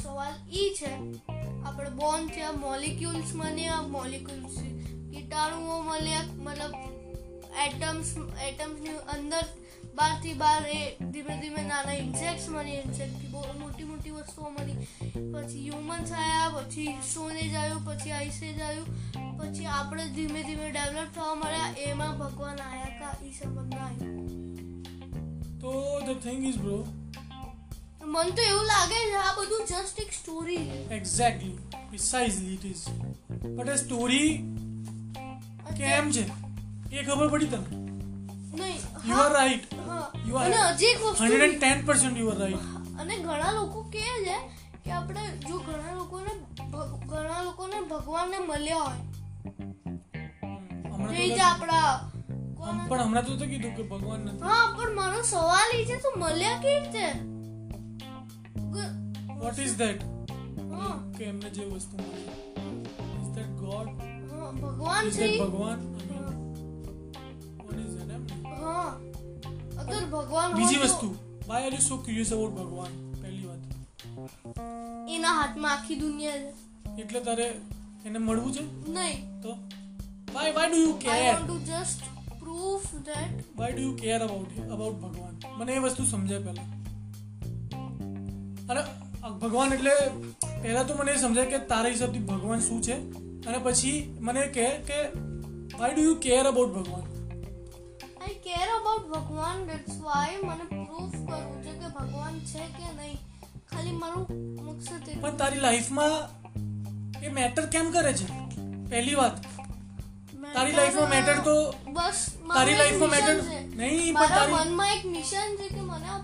[0.03, 0.93] સવાલ ઈ છે
[1.65, 4.57] આપણે બોર્ન થયા મોલિક્યુલ્સ મળ્યા મોલિક્યુલ્સ
[5.11, 6.75] કીટાણુઓ મળ્યા મતલબ
[7.67, 8.09] એટમ્સ
[8.49, 9.45] એટમ્સની અંદર
[9.95, 10.81] બહારથી બહાર એ
[11.13, 14.79] ધીમે ધીમે નાના ઇન્સેક્ટ્સ મળી ઇન્સેક્ટથી બહુ મોટી મોટી વસ્તુઓ મળી
[15.33, 21.35] પછી હ્યુમન્સ આવ્યા પછી સ્ટોનેજ આવ્યું પછી આઈસેજ આવ્યું પછી આપણે ધીમે ધીમે ડેવલપ થવા
[21.35, 24.13] મળ્યા, એમાં ભગવાન આવ્યા કા એ સંબંધ ના આવ્યો
[25.61, 25.73] તો
[26.07, 26.79] ધ થિંગ ઇઝ બ્રો
[28.13, 30.79] મને તો એવું લાગે છે આ બધું જસ્ટ એક સ્ટોરી છે.
[30.97, 31.57] Exactly
[31.91, 32.85] precisely it is
[33.57, 34.33] but A story
[35.79, 36.25] કેમ છે?
[36.93, 37.77] એ ખબર પડી તમને
[38.55, 39.65] નહીં you are right
[40.29, 43.53] you are અને હજી એક વસ્તુ hundred and ten percent you are right અને ઘણા
[43.59, 44.37] લોકો કહે છે
[44.85, 46.33] કે આપણે જો ઘણા લોકોને
[47.09, 49.03] ઘણા લોકોને ભગવાનને મળ્યા હોય.
[50.93, 51.91] હમણાં તો આપણા
[52.89, 54.45] પણ હમણાં તો કીધું કે ભગવાન નથી.
[54.47, 57.07] હા પણ મારો સવાલ એ છે તો મળ્યા કેવી રીતે?
[58.55, 60.03] વોટ ઇઝ ધેટ
[61.15, 62.29] કે એમને જે વસ્તુ મળી
[63.17, 63.89] ઇઝ ધેટ ગોડ
[64.59, 65.81] ભગવાન છે ભગવાન
[67.59, 68.25] વોટ ઇઝ ધેટ એમ
[68.55, 68.89] હા
[69.79, 71.09] અગર ભગવાન બીજી વસ્તુ
[71.47, 73.63] why are you so curious about ભગવાન પહેલી વાત
[75.11, 76.43] એના હાથમાં આખી દુનિયા
[76.91, 77.49] છે એટલે તારે
[78.05, 79.57] એને મળવું છે નહીં તો
[80.35, 82.07] why why do you I care want to just
[82.39, 86.82] prove that why do you care about about ભગવાન મને એ વસ્તુ સમજાય પહેલા
[88.73, 88.83] અને
[89.39, 89.95] ભગવાન એટલે
[90.63, 92.97] પહેલાં તો મને સમજાય કે તારા હિસાબથી ભગવાન શું છે?
[93.47, 95.01] અને પછી મને કહે કે
[95.79, 97.05] why do you care about ભગવાન?
[98.23, 103.19] આઈ કેર અબાઉટ ભગવાન that's વાય મને પ્રૂફ કરવું છે કે ભગવાન છે કે નહીં.
[103.73, 104.27] ખાલી મારું
[104.65, 108.29] મકસદ પણ તારી લાઈફમાં એ મેટર કેમ કરે છે?
[108.91, 109.43] પહેલી વાત.
[110.55, 113.37] તારી લાઈફમાં મેટર તો બસ તારી લાઈફમાં મેટર
[113.77, 116.19] નહીં પણ તારી મનમાં એક મિશન છે કે મને આ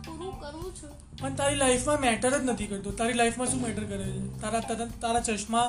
[0.48, 0.88] કરવું છે.
[1.20, 2.90] પણ તારી લાઈફમાં મેટર જ નથી કરતો.
[2.90, 4.40] તારી લાઈફમાં શું મેટર કરે છે?
[4.40, 5.66] તારા તારા તારા ચશ્મા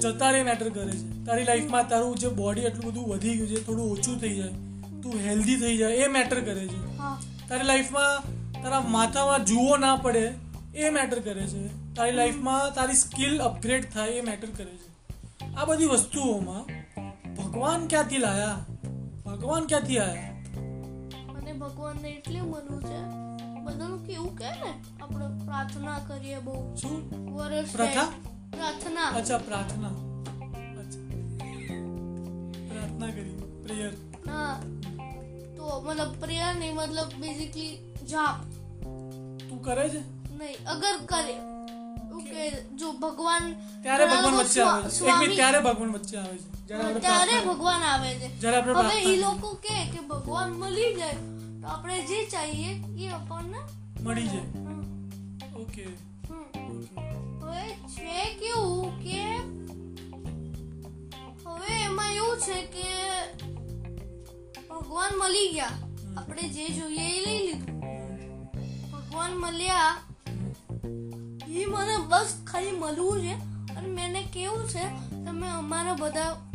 [0.00, 1.24] જતા રે મેટર કરે છે.
[1.24, 4.48] તારી લાઈફમાં તારું જે બોડી એટલું બધું વધી ગયું છે થોડું ઓછું થઈ જાય
[5.02, 6.80] તું હેલ્ધી થઈ જાય એ મેટર કરે છે.
[7.48, 8.30] તારી લાઈફમાં
[8.62, 10.24] તારા માથામાં જુઓ ના પડે
[10.74, 11.94] એ મેટર કરે છે.
[11.94, 14.90] તારી લાઈફમાં તારી સ્કિલ અપગ્રેડ થાય એ મેટર કરે છે.
[15.56, 16.64] આ બધી વસ્તુઓમાં
[17.34, 18.58] ભગવાન ક્યાંથી લાયા?
[19.26, 20.30] ભગવાન ક્યાંથી આયા?
[21.34, 23.00] મને ભગવાનને એટલે મનવું છે
[23.64, 24.72] બધાનું કેવું કે ને?
[25.02, 26.74] આપણે પ્રાર્થના કરીએ બહુ.
[26.76, 26.96] શું?
[27.36, 28.06] વર્ષ પ્રથા?
[28.52, 29.08] પ્રાર્થના?
[29.08, 29.88] અચ્છા પ્રાર્થના.
[32.68, 33.92] પ્રાર્થના કરી પ્રેયર.
[34.30, 34.60] હા.
[35.56, 38.36] તો મતલબ પ્રેયર નહીં મતલબ બેઝિકલી જાપ.
[39.48, 40.00] તું કરે છે?
[40.30, 41.34] નહીં અગર કરે.
[42.14, 43.52] ઓકે જો ભગવાન
[43.82, 44.90] ત્યારે ભગવાન વચ્ચે આવે.
[44.90, 46.48] છે એક મિનિટ ત્યારે ભગવાન વચ્ચે આવે છે.
[47.00, 48.46] ત્યારે ભગવાન આવે છે.
[48.46, 51.16] હવે એ લોકો કે કે ભગવાન મળી જાય.
[51.62, 53.58] તો આપણે જે ચાહીએ એ આપણને
[54.00, 54.48] મળી જાય.
[55.54, 55.84] ઓકે.
[57.40, 59.36] હવે છે કેવું કે
[61.46, 62.88] હવે એમાં એવું છે કે
[64.70, 65.70] ભગવાન મળી ગયા.
[66.16, 67.80] આપણે જે જોઈએ એ લઈ લીધું.
[68.92, 69.96] ભગવાન મળ્યા.
[71.48, 73.32] એ મને બસ ખાલી મળવું છે.
[73.74, 76.51] અને મેને કેવું છે તમે અમારા બધા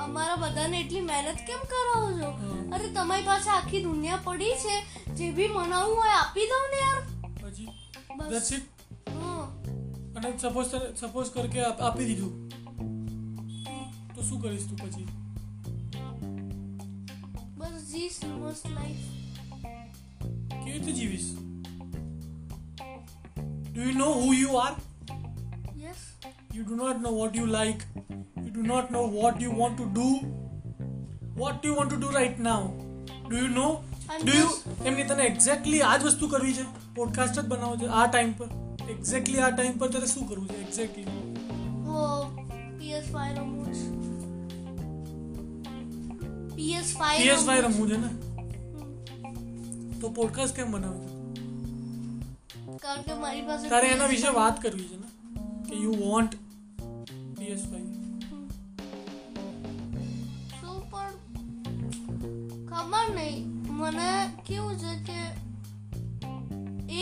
[0.00, 2.30] અમારા બધાને એટલી મહેનત કેમ કરાવો છો?
[2.74, 4.76] અરે તમારી પાસે આખી દુનિયા પડી છે
[5.14, 7.02] જે બી મનાવું હોય આપી દો ને યાર.
[7.42, 7.68] પછી
[8.16, 8.28] બસ.
[8.30, 8.64] ધેટ્સ ઇટ
[10.16, 10.66] અને સપોઝ
[10.96, 12.32] સપોઝ કર કે આપી દીધું.
[14.14, 15.06] તો શું કરીશ તું પછી?
[17.58, 19.04] બસ જીસ મસ્ત લાઈફ
[20.64, 21.28] કેવી રીતે જીવીશ?
[23.72, 24.74] Do you know who you are
[26.54, 27.80] You do not know what you like.
[28.36, 30.08] You do not know what you want to do.
[31.36, 32.60] What do you want to do right now?
[33.30, 33.70] Do you know?
[34.08, 34.50] I'm Do you
[34.84, 38.46] એમની તને exactly આ જ વસ્તુ કરવી છે podcast જ બનાવવો છે આ ટાઈમ પર
[38.90, 41.06] એક્ઝેક્ટલી આ ટાઈમ પર તારે શું કરવું છે એક્ઝેક્ટલી
[41.94, 42.04] ઓ
[42.78, 43.86] PS5 રમવું છે
[46.60, 48.10] PS5 PS5 રમવું છે ને
[50.00, 51.10] તો પોડકાસ્ટ કેમ બનાવે છે.
[52.78, 55.08] કારણ કે મારી પાસે તારે એના વિશે વાત કરવી છે ને
[55.68, 56.32] કે યુ વોન્ટ
[57.44, 57.72] PS5
[60.60, 61.16] શું પણ
[62.66, 64.10] ખબર નહીં, મને
[64.46, 65.18] કેવું છે કે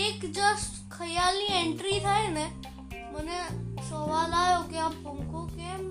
[0.01, 2.47] એક જસ્ટ ખયાલની એન્ટ્રી થાય ને,
[3.13, 3.39] મને
[3.89, 5.83] સવાલ આવ્યો કે આ પંખો કેમ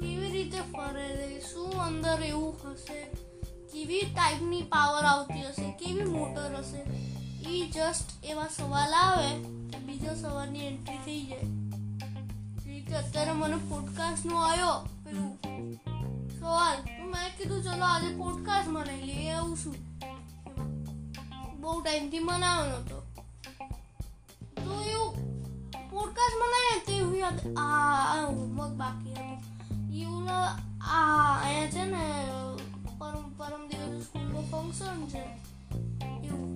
[0.00, 1.40] કેવી રીતે ફરે છે?
[1.40, 3.00] શું અંદર એવું હશે?
[3.72, 5.70] કેવી ટાઈપની પાવર આવતી હશે?
[5.72, 6.80] કેવી મોટર હશે?
[7.50, 9.32] એ જસ્ટ એવા સવાલ આવે
[9.78, 11.59] બીજા સવાલની એન્ટ્રી થઈ જાય.
[12.90, 15.32] કે અત્યારે મને પોડકાસ્ટ નો આવ્યો પેલું.
[16.40, 16.76] સવાલ.
[16.76, 19.76] તો મેં કીધું, ચલો આજે પોડકાસ્ટ બનાવી લઈએ, એવું શું?
[21.60, 22.98] બહુ ટાઈમથી મનાવ્યો નતો
[24.56, 25.12] તો એવું
[25.90, 29.38] પોડકાસ્ટ બનાવે તે એવું યાદ, આ હોમવર્ક બાકી હતું.
[29.94, 30.30] એવું
[30.82, 31.00] આ
[31.42, 32.06] અહીંયા છે ને,
[32.98, 35.24] પરમ પરમ દિવસ સ્કૂલનું ફંક્શન છે.
[36.26, 36.50] એવું.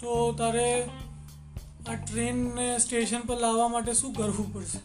[0.00, 0.68] તો તારે
[1.88, 4.78] આ ટ્રેનને સ્ટેશન પર લાવવા માટે શું કરવું પડશે?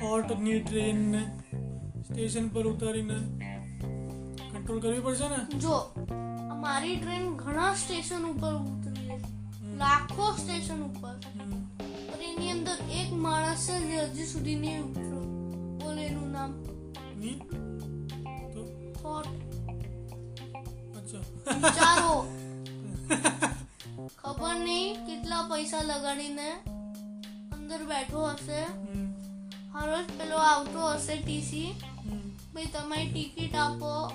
[0.00, 1.40] થોટની ટ્રેનને
[2.02, 3.14] સ્ટેશન પર ઉતારીને
[4.52, 5.60] કંટ્રોલ કરવી પડશે ને?
[5.60, 5.94] જો
[6.56, 9.16] મારી ટ્રેન ઘણા સ્ટેશન ઉપર ઉતરી છે.
[9.76, 11.20] લાખો સ્ટેશન ઉપર.
[12.06, 15.20] પણ એની અંદર એક માણસ જે હજી સુધી નહીં ઉતર્યો.
[15.78, 16.64] બોલ એનું નામ?
[18.92, 19.26] થોટ
[20.96, 21.18] અચ્છા.
[21.54, 22.36] વિચારો
[24.18, 26.48] ખબર નહીં કેટલા પૈસા લગાડીને
[27.52, 28.60] અંદર બેઠો હશે.
[29.72, 31.74] હરોજ હર પેલો આવતો હશે ટીસી.
[32.54, 34.12] ભાઈ તમારી ટિકિટ આપો.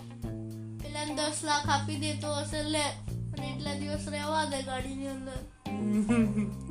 [0.83, 2.85] પેલા દસ લાખ આપી દેતો હશે લે.
[3.33, 5.39] અને એટલા દિવસ રહેવા દે ગાડીની અંદર.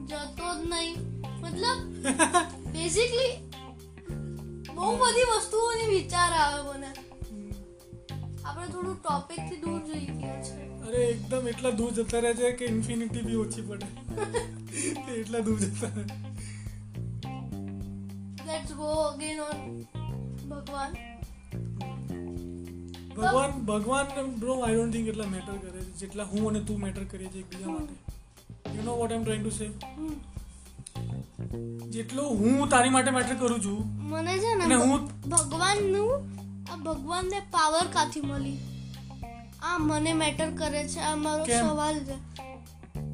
[0.07, 0.95] જતો જ નહીં.
[1.43, 1.79] મતલબ
[2.72, 3.35] બેઝિકલી
[4.75, 6.91] બહુ બધી વસ્તુઓની વિચાર આવે મને.
[8.65, 10.83] આપણે થોડું ટોપિકથી દૂર જઈ ગયા છે.
[10.89, 13.87] અરે એકદમ એટલા દૂર જતા રહે છે કે ઇન્ફિનિટી બી ઓછી પડે.
[15.21, 16.05] એટલા દૂર જતા રહે.
[18.47, 19.59] લેટ્સ ગો અગેન ઓન
[20.49, 20.93] ભગવાન.
[23.17, 25.97] ભગવાન ભગવાન બ્રો આઈ ડોન્ટ થિંક એટલા મેટર કરે છે.
[25.97, 27.97] જેટલા હું અને તું મેટર કરીએ છીએ એકબીજા માટે.
[28.77, 29.67] You know what I am trying to say
[31.89, 37.86] જેટલો હું તારી માટે મેટર કરું છું મને છે ને હું ભગવાનનું આ ભગવાનને પાવર
[37.86, 38.59] કાથી મળી?
[39.62, 42.16] આ મને મેટર કરે છે આ મારો સવાલ છે.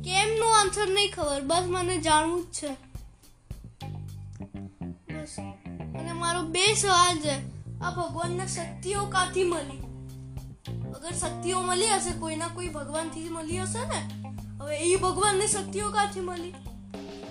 [0.04, 2.70] કેમનો આન્સર નહીં ખબર બસ મને જાણવું જ છે.
[5.12, 5.34] બસ.
[5.98, 7.36] અને મારો બે સવાલ છે
[7.80, 9.82] આ ભગવાનને શક્તિઓ કાથી મળી?
[10.94, 14.00] અગર શક્તિઓ મળી હશે કોઈના કોઈ ભગવાનથી મળી હશે ને?
[14.60, 16.54] હવે એ ભગવાનને શક્તિઓ કાથી મળી?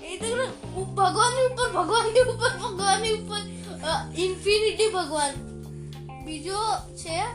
[0.04, 0.28] એ તો
[0.96, 3.42] ભગવાનની ઉપર ભગવાનની ઉપર ભગવાનની ઉપર
[4.18, 5.49] ઇન્ફિનિટી ભગવાન.
[6.30, 6.60] બીજો
[6.96, 7.30] છે યુ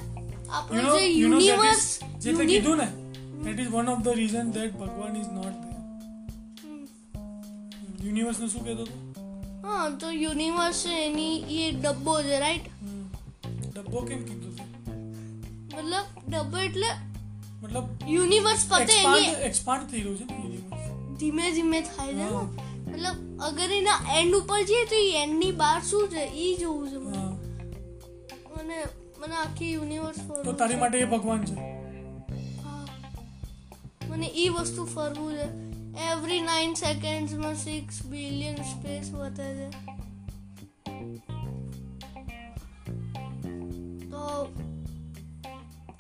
[0.51, 1.87] આપણો નો જે યુ નો યુનિવર્સ
[2.21, 2.89] જે તે કીધું ને
[3.45, 5.81] that is one of the reason that ભગવાન is not there.
[8.05, 8.97] યુનિવર્સ ને શું કહેતો હતો?
[9.65, 13.03] હા તો યુનિવર્સ છે એની એ ડબ્બો છે રાઈટ હમ.
[13.69, 14.69] ડબ્બો કેમ કીધું તું
[15.71, 16.91] મતલબ ડબ્બો એટલે
[17.63, 19.27] મતલબ યુનિવર્સ પતે એની.
[19.29, 20.85] એક્સપાન્ડ એક્સપાન્ડ થઈ રહ્યું છે ને યુનિવર્સ
[21.19, 22.25] ધીમે ધીમે થાય છે ને.
[22.31, 22.47] હા.
[22.87, 26.23] મતલબ અગર એના એન્ડ ઉપર જઈએ તો એન્ડની બહાર શું છે?
[26.41, 26.99] એ જોવું છે
[28.65, 28.85] મને.
[29.19, 31.55] મને આખી યુનિવર્સ તો તારી માટે એ ભગવાન છે.
[34.09, 35.75] મને એ વસ્તુ ફરવું છે.
[36.13, 39.71] એવરી નાઇન સેકન્ડ્સમાં સિક્સ બિલિયન સ્પેસ વધે છે.
[44.11, 44.55] તો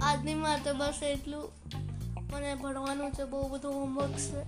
[0.00, 1.52] આજની માટે બસ એટલું.
[2.32, 4.40] મને ભણવાનું છે બહુ બધું હોમવર્ક છે.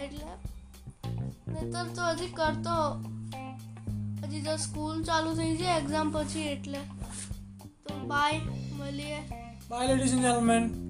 [0.00, 0.26] એટલે
[1.52, 2.78] નહીતર તો હજી કરતો.
[4.26, 6.78] હજી તો સ્કૂલ ચાલુ થઈ જાય એક્ઝામ પછી એટલે.
[9.68, 10.88] Bye, ladies and gentlemen.